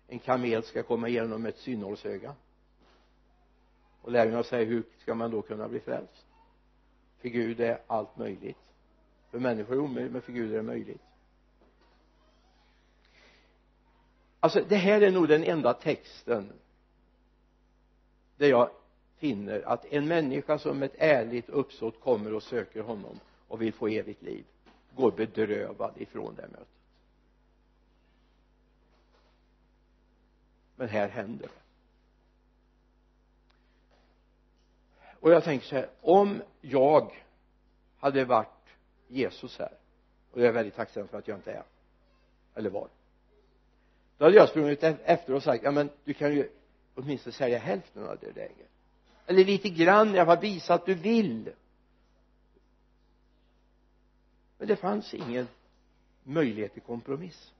[0.08, 2.34] en kamel ska komma igenom ett synhållsöga
[4.02, 6.26] och lärjungarna säger hur ska man då kunna bli frälst?
[7.18, 8.58] För Gud är allt möjligt.
[9.30, 11.02] För människor är det omöjligt men för Gud är det möjligt.
[14.40, 16.52] Alltså det här är nog den enda texten
[18.36, 18.70] där jag
[19.16, 23.72] finner att en människa som med ett ärligt uppsåt kommer och söker honom och vill
[23.72, 24.44] få evigt liv
[24.96, 26.68] går bedrövad ifrån det mötet.
[30.76, 31.62] Men här händer det.
[35.20, 37.24] Och jag tänker så här om jag
[37.98, 38.48] hade varit
[39.08, 39.72] Jesus här
[40.32, 41.64] och jag är väldigt tacksam för att jag inte är
[42.54, 42.88] eller var
[44.18, 46.48] då hade jag sprungit e- efter och sagt ja men du kan ju
[46.94, 48.68] åtminstone sälja hälften av det läget
[49.26, 51.52] eller lite grann i alla fall visa att du vill
[54.62, 55.48] men det fanns ingen
[56.22, 57.52] möjlighet till kompromiss.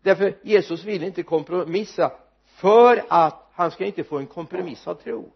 [0.00, 2.12] Därför Jesus ville inte kompromissa
[2.44, 5.32] för att han ska inte få en kompromissad tro.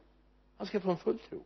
[0.56, 1.44] Han ska få en full tro.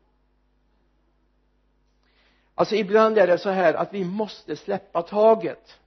[2.54, 5.78] Alltså ibland är det så här att vi måste släppa taget.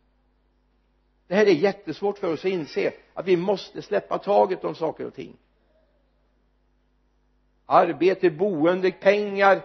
[1.28, 5.08] Det här är jättesvårt för oss att inse att vi måste släppa taget om saker
[5.08, 5.38] och ting.
[7.66, 9.62] Arbete, boende, pengar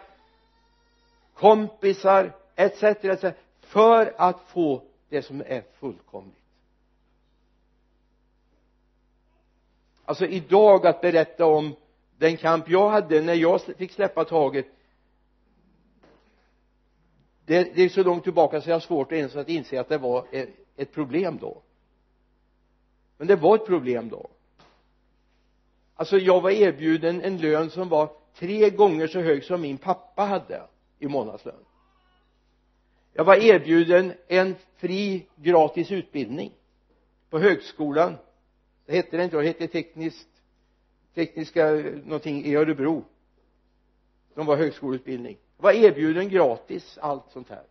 [1.39, 6.35] kompisar etc, etc för att få det som är fullkomligt.
[10.05, 11.75] Alltså idag att berätta om
[12.17, 14.67] den kamp jag hade när jag fick släppa taget
[17.45, 19.99] det, det är så långt tillbaka så jag har svårt ens att inse att det
[19.99, 20.27] var
[20.77, 21.63] ett problem då.
[23.17, 24.31] Men det var ett problem då.
[25.95, 30.23] Alltså jag var erbjuden en lön som var tre gånger så hög som min pappa
[30.23, 30.63] hade
[30.99, 31.65] i månadslön
[33.19, 36.53] jag var erbjuden en fri gratis utbildning
[37.31, 38.17] på högskolan.
[38.87, 40.29] Det hette det inte då det hette tekniskt
[41.15, 41.71] tekniska
[42.05, 43.05] någonting i Örebro.
[44.35, 45.39] De var högskoleutbildning.
[45.57, 47.63] Jag var erbjuden gratis allt sånt här.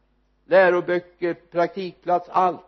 [0.46, 2.62] Läroböcker, praktikplats, allt.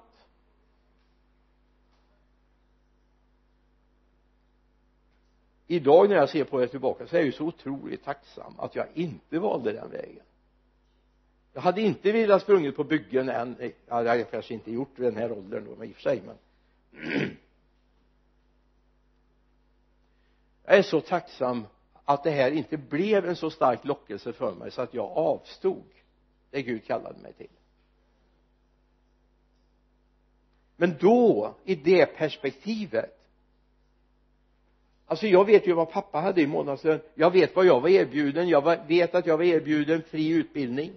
[5.68, 8.76] Idag när jag ser på det tillbaka så är jag ju så otroligt tacksam att
[8.76, 10.24] jag inte valde den vägen
[11.54, 13.56] jag hade inte velat sprungit på byggen än.
[13.60, 16.02] Ja, det hade jag kanske inte gjort vid den här åldern då i och för
[16.02, 16.36] sig men
[20.66, 21.66] jag är så tacksam
[22.06, 25.84] att det här inte blev en så stark lockelse för mig så att jag avstod.
[26.52, 27.50] Det Gud kallade mig till.
[30.76, 33.20] Men då i det perspektivet
[35.06, 37.00] alltså jag vet ju vad pappa hade i månadslön.
[37.16, 38.50] Jag vet vad jag var erbjuden.
[38.50, 40.92] Jag vet att jag var erbjuden fri utbildning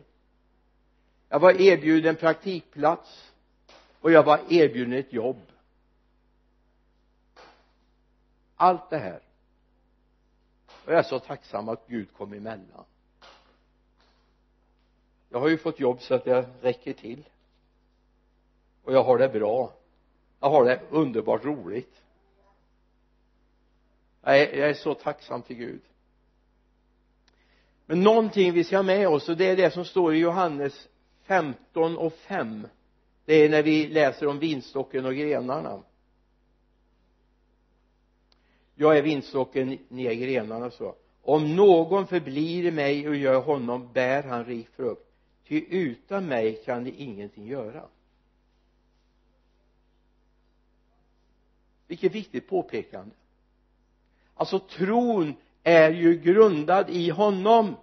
[1.32, 3.32] jag var erbjuden praktikplats
[4.00, 5.40] och jag var erbjuden ett jobb.
[8.56, 9.20] Allt det här.
[10.66, 12.84] Och jag är så tacksam att Gud kom emellan.
[15.28, 17.28] Jag har ju fått jobb så att jag räcker till.
[18.84, 19.72] Och jag har det bra.
[20.40, 22.02] Jag har det underbart roligt.
[24.22, 25.82] Jag är, jag är så tacksam till Gud.
[27.86, 30.88] Men någonting vi ska ha med oss och det är det som står i Johannes
[31.24, 32.66] 15 och 5
[33.24, 35.82] det är när vi läser om vinstocken och grenarna.
[38.74, 40.94] Jag är vinstocken, ni är grenarna så.
[41.22, 45.12] Om någon förblir i mig och gör honom bär han rik frukt.
[45.48, 47.84] Ty utan mig kan ni ingenting göra.
[51.86, 53.14] Vilket viktigt påpekande.
[54.34, 57.76] Alltså tron är ju grundad i honom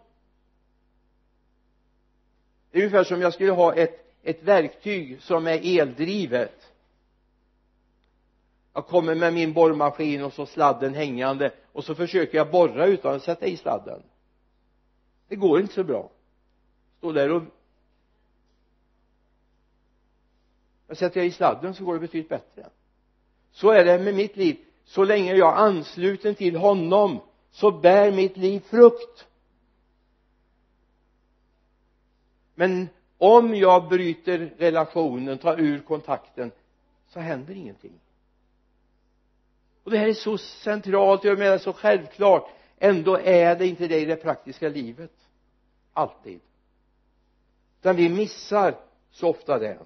[2.71, 6.71] det är ungefär som jag skulle ha ett ett verktyg som är eldrivet.
[8.73, 13.15] Jag kommer med min borrmaskin och så sladden hängande och så försöker jag borra utan
[13.15, 14.03] att sätta i sladden.
[15.27, 16.09] Det går inte så bra.
[16.97, 17.43] Stå där och
[20.87, 22.69] jag sätter jag i sladden så går det betydligt bättre.
[23.51, 24.57] Så är det med mitt liv.
[24.85, 27.19] Så länge jag är ansluten till honom
[27.51, 29.28] så bär mitt liv frukt.
[32.59, 36.51] Men om jag bryter relationen, tar ur kontakten
[37.07, 37.99] så händer ingenting.
[39.83, 42.49] Och det här är så centralt, jag menar så självklart.
[42.77, 45.11] Ändå är det inte det i det praktiska livet.
[45.93, 46.39] Alltid.
[47.79, 48.75] Utan vi missar
[49.11, 49.79] så ofta det.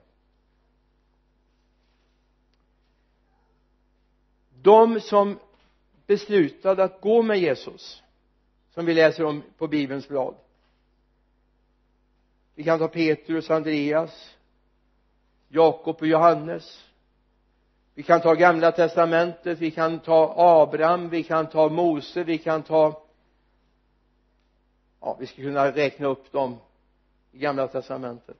[4.61, 5.39] De som
[6.07, 8.03] beslutade att gå med Jesus
[8.73, 10.35] som vi läser om på bibelns blad
[12.55, 14.35] vi kan ta Petrus, Andreas
[15.47, 16.85] Jakob och Johannes.
[17.93, 22.63] Vi kan ta gamla testamentet vi kan ta Abraham vi kan ta Mose vi kan
[22.63, 23.03] ta
[25.01, 26.57] ja vi skulle kunna räkna upp dem
[27.31, 28.37] i gamla testamentet.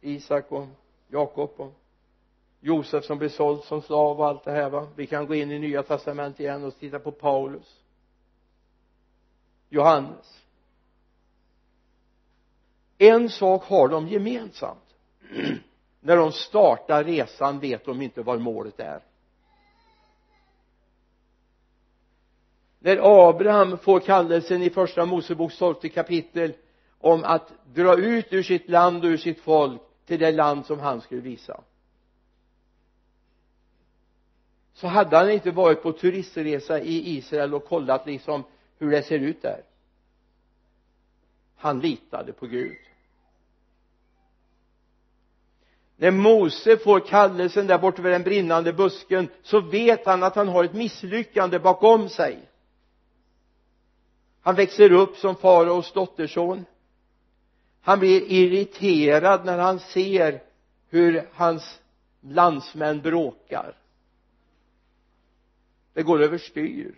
[0.00, 0.66] Isak och
[1.08, 1.72] Jakob och
[2.60, 4.88] Josef som blev såld som slav och allt det här va?
[4.96, 7.80] Vi kan gå in i nya testamentet igen och titta på Paulus.
[9.68, 10.39] Johannes
[13.00, 14.94] en sak har de gemensamt.
[16.00, 19.02] När de startar resan vet de inte var målet är.
[22.78, 26.52] När Abraham får kallelsen i första Moseboks tolfte kapitel
[26.98, 30.80] om att dra ut ur sitt land och ur sitt folk till det land som
[30.80, 31.60] han skulle visa.
[34.72, 38.44] Så hade han inte varit på turistresa i Israel och kollat liksom
[38.78, 39.62] hur det ser ut där.
[41.56, 42.89] Han litade på Gud.
[46.00, 50.48] När Mose får kallelsen där borta vid den brinnande busken så vet han att han
[50.48, 52.48] har ett misslyckande bakom sig.
[54.40, 56.64] Han växer upp som faraos dotterson.
[57.80, 60.42] Han blir irriterad när han ser
[60.88, 61.80] hur hans
[62.20, 63.76] landsmän bråkar.
[65.92, 66.94] Det går överstyr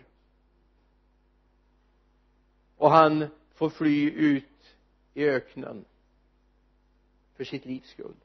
[2.77, 4.75] och han får fly ut
[5.13, 5.85] i öknen
[7.37, 8.15] för sitt livs skull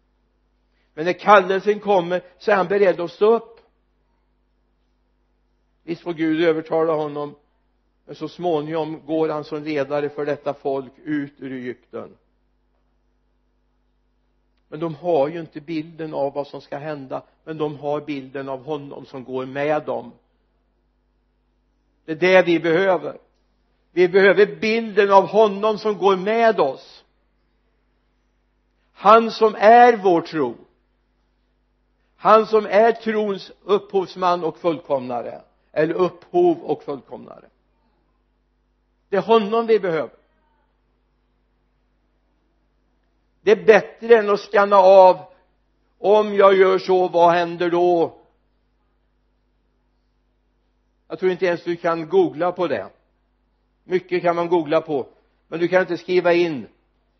[0.99, 3.61] men när kallelsen kommer så är han beredd att stå upp.
[5.83, 7.35] Visst får Gud övertala honom
[8.07, 12.17] men så småningom går han som ledare för detta folk ut ur Egypten.
[14.69, 18.49] Men de har ju inte bilden av vad som ska hända men de har bilden
[18.49, 20.13] av honom som går med dem.
[22.05, 23.19] Det är det vi behöver.
[23.93, 27.05] Vi behöver bilden av honom som går med oss.
[28.93, 30.57] Han som är vår tro
[32.21, 35.43] han som är trons upphovsman och fullkomnare
[35.73, 37.45] eller upphov och fullkomnare.
[39.09, 40.11] Det är honom vi behöver.
[43.41, 45.19] Det är bättre än att skanna av
[45.99, 48.15] om jag gör så, vad händer då?
[51.09, 52.89] Jag tror inte ens du kan googla på det.
[53.85, 55.07] Mycket kan man googla på
[55.49, 56.67] men du kan inte skriva in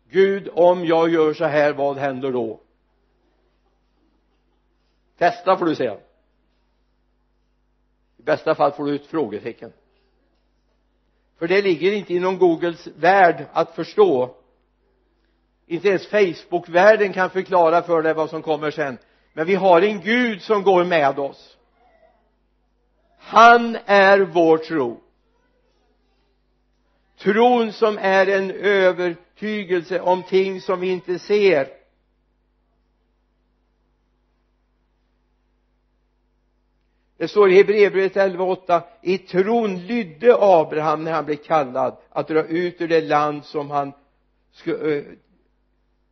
[0.09, 2.59] Gud om jag gör så här vad händer då?
[5.19, 5.97] Testa får du säga
[8.19, 9.73] i bästa fall får du ut frågetecken.
[11.37, 14.35] För det ligger inte inom Googles värld att förstå.
[15.65, 18.97] Inte ens facebookvärlden kan förklara för dig vad som kommer sen.
[19.33, 21.57] Men vi har en Gud som går med oss.
[23.17, 25.01] Han är vår tro.
[27.17, 31.78] Tron som är en övertygelse om ting som vi inte ser.
[37.19, 42.43] Det står i Hebreerbrevet 11.8 i tron lydde Abraham när han blev kallad att dra
[42.43, 43.93] ut ur det land som han
[44.51, 45.05] skulle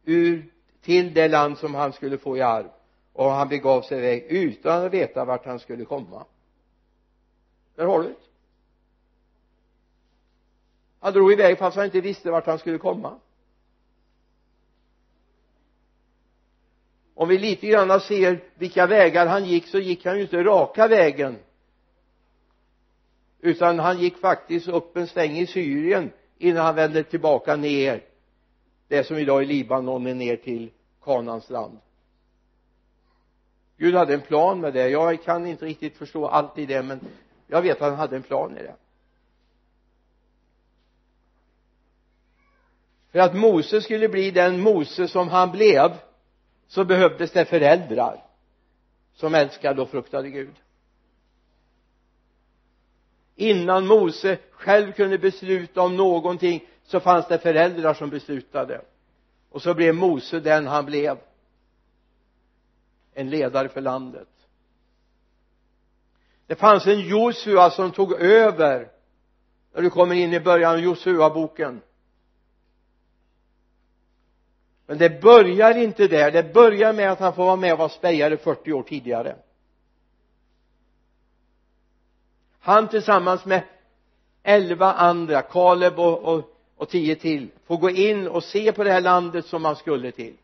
[0.05, 2.69] ur till det land som han skulle få i arv.
[3.13, 6.25] Och han begav sig iväg utan att veta vart han skulle komma.
[7.75, 8.15] Där har du det.
[10.99, 13.19] Han drog iväg fast han inte visste vart han skulle komma.
[17.17, 20.87] Om vi lite grann ser vilka vägar han gick så gick han ju inte raka
[20.87, 21.37] vägen.
[23.41, 28.03] Utan han gick faktiskt upp en sväng i Syrien innan han vände tillbaka ner
[28.87, 30.71] det som idag är Libanon är ner till
[31.03, 31.77] Kanans land.
[33.77, 34.89] Gud hade en plan med det.
[34.89, 36.99] Jag kan inte riktigt förstå allt i det men
[37.47, 38.75] jag vet att han hade en plan i det.
[43.11, 45.91] För att Mose skulle bli den Mose som han blev
[46.67, 48.23] så behövdes det föräldrar
[49.13, 50.55] som älskade och fruktade Gud.
[53.35, 58.81] Innan Mose själv kunde besluta om någonting så fanns det föräldrar som beslutade.
[59.49, 61.17] Och så blev Mose den han blev.
[63.13, 64.27] En ledare för landet.
[66.47, 68.91] Det fanns en Josua som tog över
[69.73, 71.81] när du kommer in i början av Josua boken
[74.87, 76.31] men det börjar inte där.
[76.31, 79.35] Det börjar med att han får vara med och vara spejare 40 år tidigare.
[82.59, 83.63] Han tillsammans med
[84.43, 88.91] elva andra Kaleb och, och, och tio till får gå in och se på det
[88.91, 90.37] här landet som man skulle till.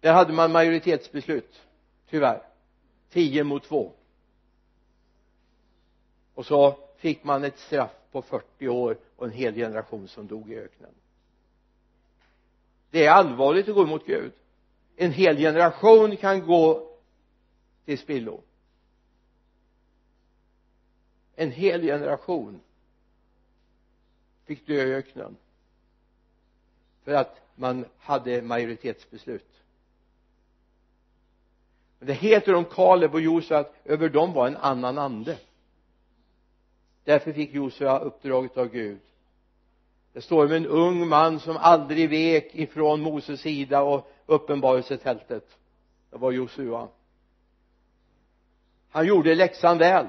[0.00, 1.62] Där hade man majoritetsbeslut
[2.10, 2.42] tyvärr.
[3.10, 3.92] Tio mot två.
[6.34, 10.52] Och så fick man ett straff på 40 år och en hel generation som dog
[10.52, 10.90] i öknen.
[12.90, 14.32] Det är allvarligt att gå emot Gud.
[14.96, 16.90] En hel generation kan gå
[17.84, 18.40] till spillo.
[21.36, 22.60] En hel generation
[24.44, 25.36] fick dö i öknen
[27.04, 29.62] för att man hade majoritetsbeslut.
[31.98, 35.38] Men det heter om Kaleb och Josua att över dem var en annan ande
[37.04, 39.00] därför fick Josua uppdraget av Gud.
[40.12, 45.58] Det står om en ung man som aldrig vek ifrån Moses sida och uppenbarelsetältet.
[46.10, 46.88] Det var Josua.
[48.90, 50.06] Han gjorde läxan väl.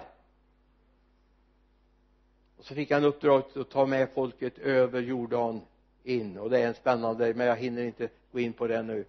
[2.58, 5.62] Och så fick han uppdraget att ta med folket över Jordan
[6.04, 6.38] in.
[6.38, 9.06] Och det är en spännande men jag hinner inte gå in på det nu.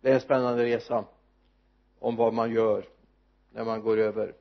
[0.00, 1.04] Det är en spännande resa
[1.98, 2.84] om vad man gör
[3.52, 4.34] när man går över.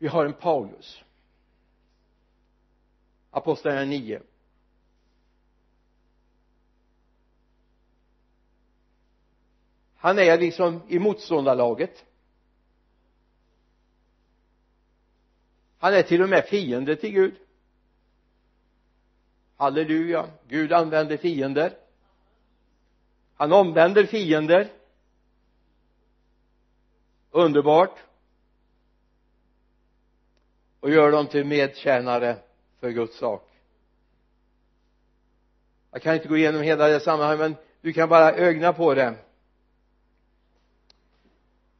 [0.00, 1.02] Vi har en Paulus.
[3.30, 4.20] Apostlagärningarna 9
[9.96, 12.04] han är liksom i motståndarlaget.
[15.78, 17.34] Han är till och med fiende till Gud.
[19.56, 20.30] Halleluja.
[20.48, 21.78] Gud använder fiender.
[23.34, 24.72] Han omvänder fiender.
[27.30, 28.09] Underbart
[30.80, 32.36] och gör dem till medtjänare
[32.80, 33.48] för Guds sak.
[35.90, 39.14] Jag kan inte gå igenom hela det sammanhanget men du kan bara ögna på det.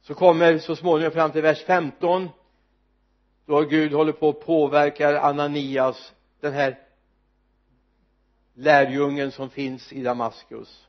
[0.01, 2.29] Så kommer så småningom fram till vers 15
[3.45, 6.79] då Gud håller på att påverkar Ananias den här
[8.53, 10.87] lärjungen som finns i Damaskus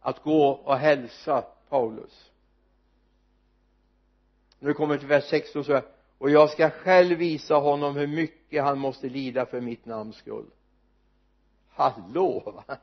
[0.00, 2.30] att gå och hälsa Paulus.
[4.58, 5.80] När du kommer till vers 16 så
[6.18, 10.46] och jag ska själv visa honom hur mycket han måste lida för mitt namns skull.
[11.68, 12.76] Hallå va?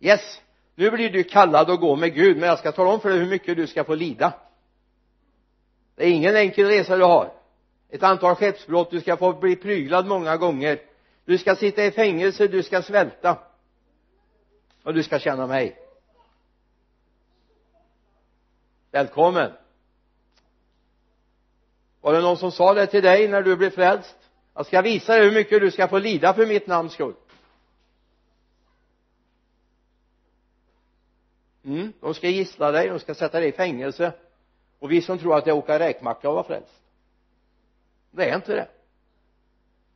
[0.00, 0.40] Yes
[0.76, 3.18] nu blir du kallad att gå med Gud men jag ska tala om för dig
[3.18, 4.32] hur mycket du ska få lida.
[5.94, 7.32] Det är ingen enkel resa du har.
[7.88, 10.78] Ett antal skeppsbrott du ska få bli pryglad många gånger.
[11.24, 13.38] Du ska sitta i fängelse, du ska svälta.
[14.82, 15.76] Och du ska känna mig.
[18.90, 19.52] Välkommen
[22.06, 24.16] var det någon som sa det till dig när du blev frälst?
[24.54, 27.14] Jag ska visa dig hur mycket du ska få lida för mitt namns skull.
[31.64, 34.12] Mm, de ska gissla dig, de ska sätta dig i fängelse.
[34.78, 36.82] Och vi som tror att det är åka räkmacka och vara frälst.
[38.10, 38.68] Det är inte det.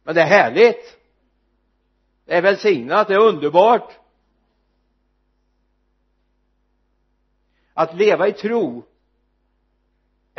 [0.03, 0.99] Men det är härligt.
[2.25, 3.93] Det är välsignat, det är underbart.
[7.75, 8.85] Att leva i tro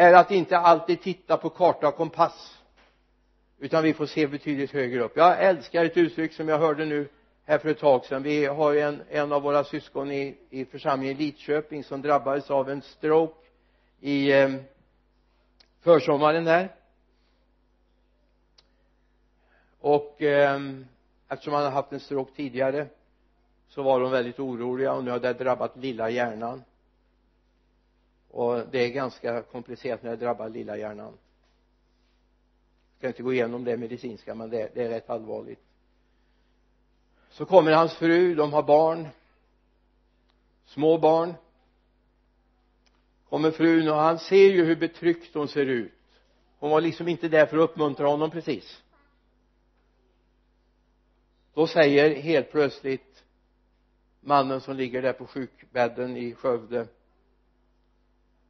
[0.01, 2.57] är att inte alltid titta på karta och kompass
[3.59, 5.17] utan vi får se betydligt högre upp.
[5.17, 7.09] Jag älskar ett uttryck som jag hörde nu
[7.45, 8.23] här för ett tag sedan.
[8.23, 12.69] Vi har ju en, en av våra syskon i, i församlingen Lidköping som drabbades av
[12.69, 13.47] en stroke
[13.99, 14.49] i eh,
[15.81, 16.75] försommaren här
[19.79, 20.59] och eh,
[21.29, 22.87] eftersom han har haft en stroke tidigare
[23.67, 26.63] så var de väldigt oroliga och nu har det drabbat lilla hjärnan
[28.31, 31.13] och det är ganska komplicerat när det drabbar lilla hjärnan.
[32.91, 35.59] Jag ska inte gå igenom det medicinska men det, det är rätt allvarligt.
[37.29, 39.07] Så kommer hans fru, de har barn.
[40.65, 41.33] Små barn.
[43.29, 45.93] Kommer frun och han ser ju hur betryckt hon ser ut.
[46.59, 48.83] Hon var liksom inte där för att uppmuntra honom precis.
[51.53, 53.23] Då säger helt plötsligt
[54.19, 56.87] mannen som ligger där på sjukbädden i Skövde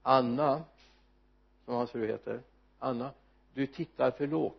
[0.01, 0.63] Anna
[1.65, 2.41] som hans fru heter
[2.79, 3.13] Anna
[3.53, 4.57] du tittar för lågt.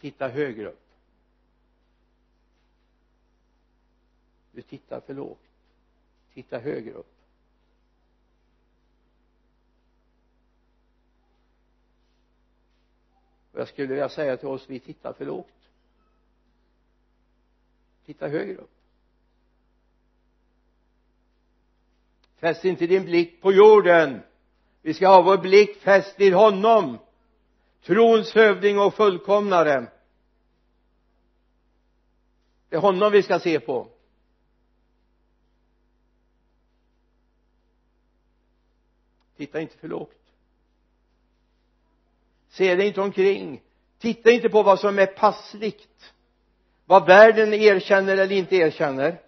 [0.00, 0.88] Titta högre upp.
[4.52, 5.40] Du tittar för lågt.
[6.34, 7.14] Titta högre upp.
[13.52, 15.70] Och jag skulle vilja säga till oss vi tittar för lågt.
[18.04, 18.77] Titta högre upp.
[22.40, 24.22] Fäst inte din blick på jorden.
[24.82, 26.98] Vi ska ha vår blick fäst vid honom
[27.82, 29.86] trons hövding och fullkomnare.
[32.68, 33.88] Det är honom vi ska se på.
[39.36, 40.14] Titta inte för lågt.
[42.48, 43.62] Se dig inte omkring.
[43.98, 46.12] Titta inte på vad som är passligt.
[46.84, 49.20] Vad världen erkänner eller inte erkänner.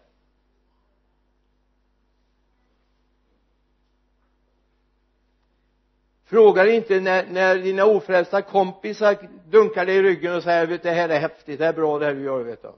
[6.31, 10.91] Frågar inte när, när dina ofrälsta kompisar dunkar dig i ryggen och säger vet det
[10.91, 12.73] här är häftigt, det är bra det här du gör vet du.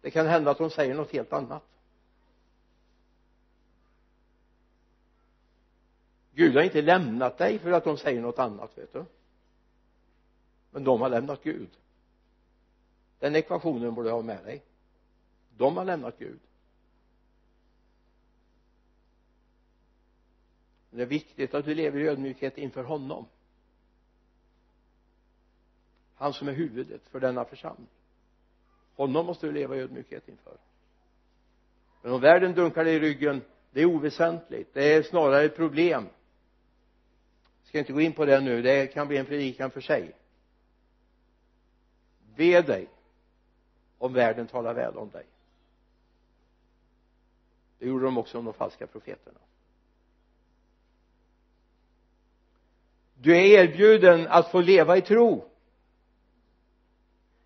[0.00, 1.62] Det kan hända att de säger något helt annat.
[6.34, 9.04] Gud har inte lämnat dig för att de säger något annat vet du.
[10.70, 11.70] Men de har lämnat Gud.
[13.18, 14.62] Den ekvationen borde du ha med dig.
[15.56, 16.40] De har lämnat Gud.
[20.96, 23.26] Det är viktigt att du lever i ödmjukhet inför honom.
[26.14, 27.88] Han som är huvudet för denna församling.
[28.94, 30.56] Honom måste du leva i ödmjukhet inför.
[32.02, 34.74] Men om världen dunkar dig i ryggen det är oväsentligt.
[34.74, 36.08] Det är snarare ett problem.
[37.60, 38.62] Jag ska inte gå in på det nu.
[38.62, 40.12] Det kan bli en predikan för sig.
[42.36, 42.88] Be dig
[43.98, 45.26] om världen talar väl om dig.
[47.78, 49.38] Det gjorde de också om de falska profeterna.
[53.22, 55.44] Du är erbjuden att få leva i tro.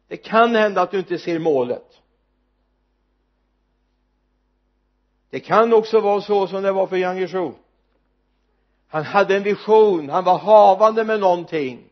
[0.08, 2.00] Det kan hända att du inte ser målet.
[5.30, 7.54] Det kan också vara så som det var för Yang Guizhou
[8.88, 11.90] han hade en vision, han var havande med någonting.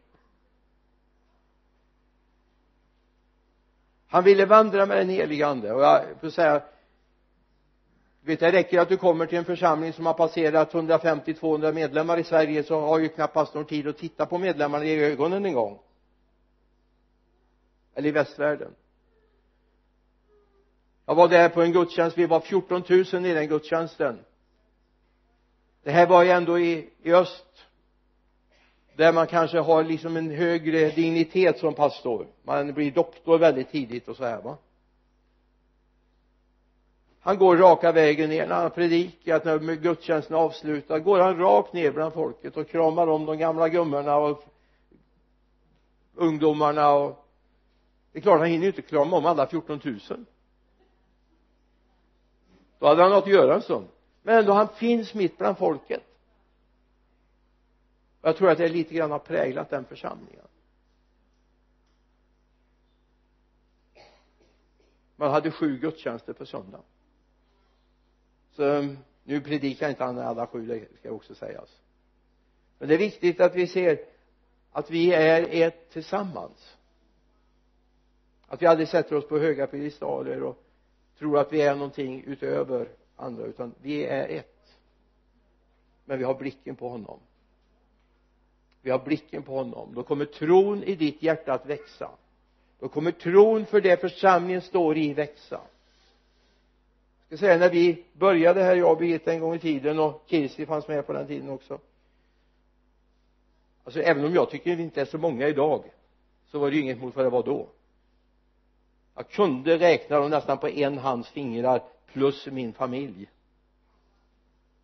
[4.06, 5.72] Han ville vandra med den helige ande.
[5.72, 6.62] Och jag får säga
[8.24, 12.24] vet det räcker att du kommer till en församling som har passerat 150-200 medlemmar i
[12.24, 15.78] Sverige så har ju knappast någon tid att titta på medlemmarna i ögonen en gång.
[17.94, 18.74] Eller i västvärlden.
[21.06, 24.18] Jag var där på en gudstjänst vi var 14 000 i den gudstjänsten.
[25.82, 27.66] Det här var ju ändå i, i öst
[28.96, 32.26] där man kanske har liksom en högre dignitet som pastor.
[32.42, 34.56] Man blir doktor väldigt tidigt och så här va?
[37.24, 41.72] Han går raka vägen ner när han predikat när gudstjänsten är avslutad går han rakt
[41.72, 44.44] ner bland folket och kramar om de gamla gummorna och
[46.14, 47.26] ungdomarna och
[48.12, 50.00] det är klart han hinner ju inte krama om alla 14 000
[52.78, 53.88] då hade han något att göra en stund.
[54.22, 56.02] Men ändå han finns mitt bland folket.
[58.22, 60.46] Jag tror att det lite grann har präglat den församlingen.
[65.16, 66.84] Man hade sju gudstjänster på söndagen
[68.56, 71.80] så um, nu predikar inte han alla sju det ska också sägas.
[72.78, 73.98] Men det är viktigt att vi ser
[74.72, 76.76] att vi är ett tillsammans.
[78.46, 80.64] Att vi aldrig sätter oss på höga piedestaler och
[81.18, 84.76] tror att vi är någonting utöver andra utan vi är ett.
[86.04, 87.20] Men vi har blicken på honom.
[88.82, 89.94] Vi har blicken på honom.
[89.94, 92.10] Då kommer tron i ditt hjärta att växa.
[92.78, 95.60] Då kommer tron för det församlingen står i växa
[97.26, 100.66] ska säga när vi började här jag och Birgitta en gång i tiden och Kirsti
[100.66, 101.80] fanns med på den tiden också.
[103.84, 105.84] Alltså även om jag tycker vi inte är så många idag
[106.46, 107.68] så var det ju inget mot vad det var då.
[109.14, 113.30] Jag kunde räkna dem nästan på en hands fingrar plus min familj.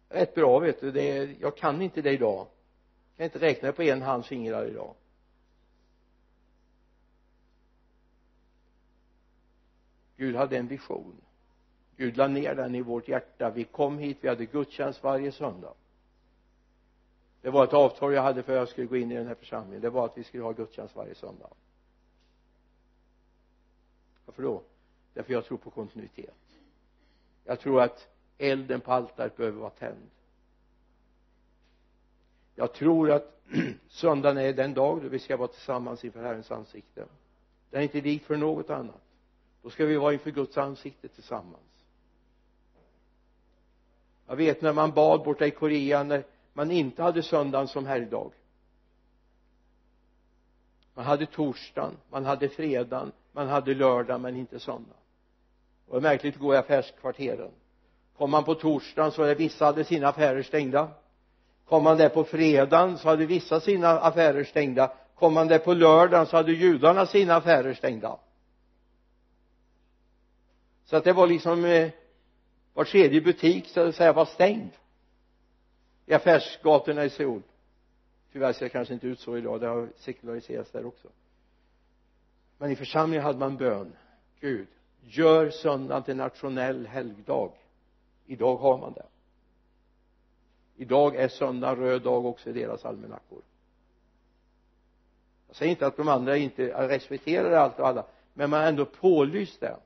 [0.09, 0.91] Rätt bra vet du.
[0.91, 2.47] Det är, jag kan inte det idag.
[3.17, 4.95] Jag kan inte räkna på en hands fingrar idag.
[10.17, 11.21] Gud hade en vision.
[12.01, 13.51] Gud la ner den i vårt hjärta.
[13.51, 15.75] Vi kom hit, vi hade gudstjänst varje söndag.
[17.41, 19.35] Det var ett avtal jag hade för att jag skulle gå in i den här
[19.35, 19.81] församlingen.
[19.81, 21.49] Det var att vi skulle ha gudstjänst varje söndag.
[24.27, 24.63] Varför då?
[25.15, 26.35] Därför jag tror på kontinuitet.
[27.45, 30.11] Jag tror att elden på altaret behöver vara tänd.
[32.55, 33.41] Jag tror att
[33.89, 37.05] söndagen är den dag då vi ska vara tillsammans inför Herrens ansikte.
[37.71, 39.03] Den är inte lik för något annat.
[39.63, 41.70] Då ska vi vara inför Guds ansikte tillsammans
[44.31, 48.33] jag vet när man bad borta i Korea när man inte hade söndagen som helgdag.
[50.95, 55.03] Man hade torsdagen, man hade fredagen, man hade lördagen men inte söndagen.
[55.87, 57.51] Och det är märkligt att gå i affärskvarteren.
[58.19, 60.89] Kom man på torsdagen så hade vissa hade sina affärer stängda.
[61.69, 64.93] Kom man där på fredagen så hade vissa sina affärer stängda.
[65.15, 68.19] Kom man där på lördagen så hade judarna sina affärer stängda.
[70.85, 71.91] Så att det var liksom eh,
[72.81, 74.71] var tredje butik så att säga var stängd.
[76.07, 77.43] I affärsgatorna i Seoul.
[78.33, 79.61] Tyvärr ser det kanske inte ut så idag.
[79.61, 81.09] Det har sekulariserats där också.
[82.59, 83.93] Men i församlingen hade man bön.
[84.41, 84.69] Gud
[85.01, 87.53] gör söndagen till nationell helgdag.
[88.27, 89.07] Idag har man det.
[90.77, 93.43] Idag är söndag röd dag också i deras almanackor.
[95.47, 98.85] Jag säger inte att de andra inte respekterar allt och alla men man har ändå
[98.85, 99.77] pålyst det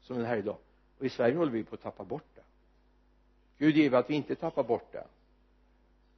[0.00, 0.56] som en helgdag
[0.98, 2.42] och i Sverige håller vi på att tappa bort det.
[3.58, 5.06] Gud give att vi inte tappar bort det.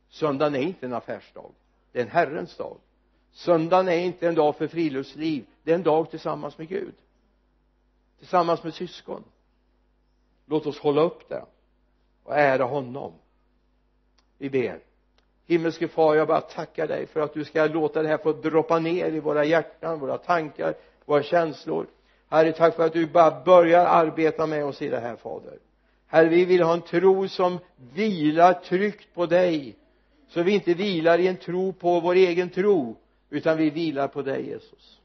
[0.09, 1.51] Söndagen är inte en affärsdag.
[1.93, 2.77] Det är en Herrens dag.
[3.33, 5.47] Söndagen är inte en dag för friluftsliv.
[5.63, 6.95] Det är en dag tillsammans med Gud.
[8.19, 9.25] Tillsammans med syskon.
[10.47, 11.45] Låt oss hålla upp det
[12.25, 13.13] och ära honom.
[14.39, 14.81] Vi ber.
[15.47, 18.79] Himmelske far jag bara tackar dig för att du ska låta det här få droppa
[18.79, 20.75] ner i våra hjärtan, våra tankar,
[21.05, 21.87] våra känslor
[22.29, 25.59] herre tack för att du bara börjar arbeta med oss i det här fader.
[26.07, 27.59] Herre vi vill ha en tro som
[27.95, 29.77] vilar tryggt på dig
[30.29, 32.97] så vi inte vilar i en tro på vår egen tro
[33.31, 35.01] utan vi vilar på dig Jesus.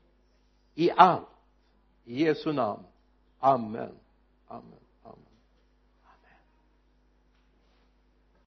[0.75, 1.27] I allt.
[2.05, 2.83] I Jesu namn.
[3.39, 3.91] Amen.
[4.47, 4.82] Amen.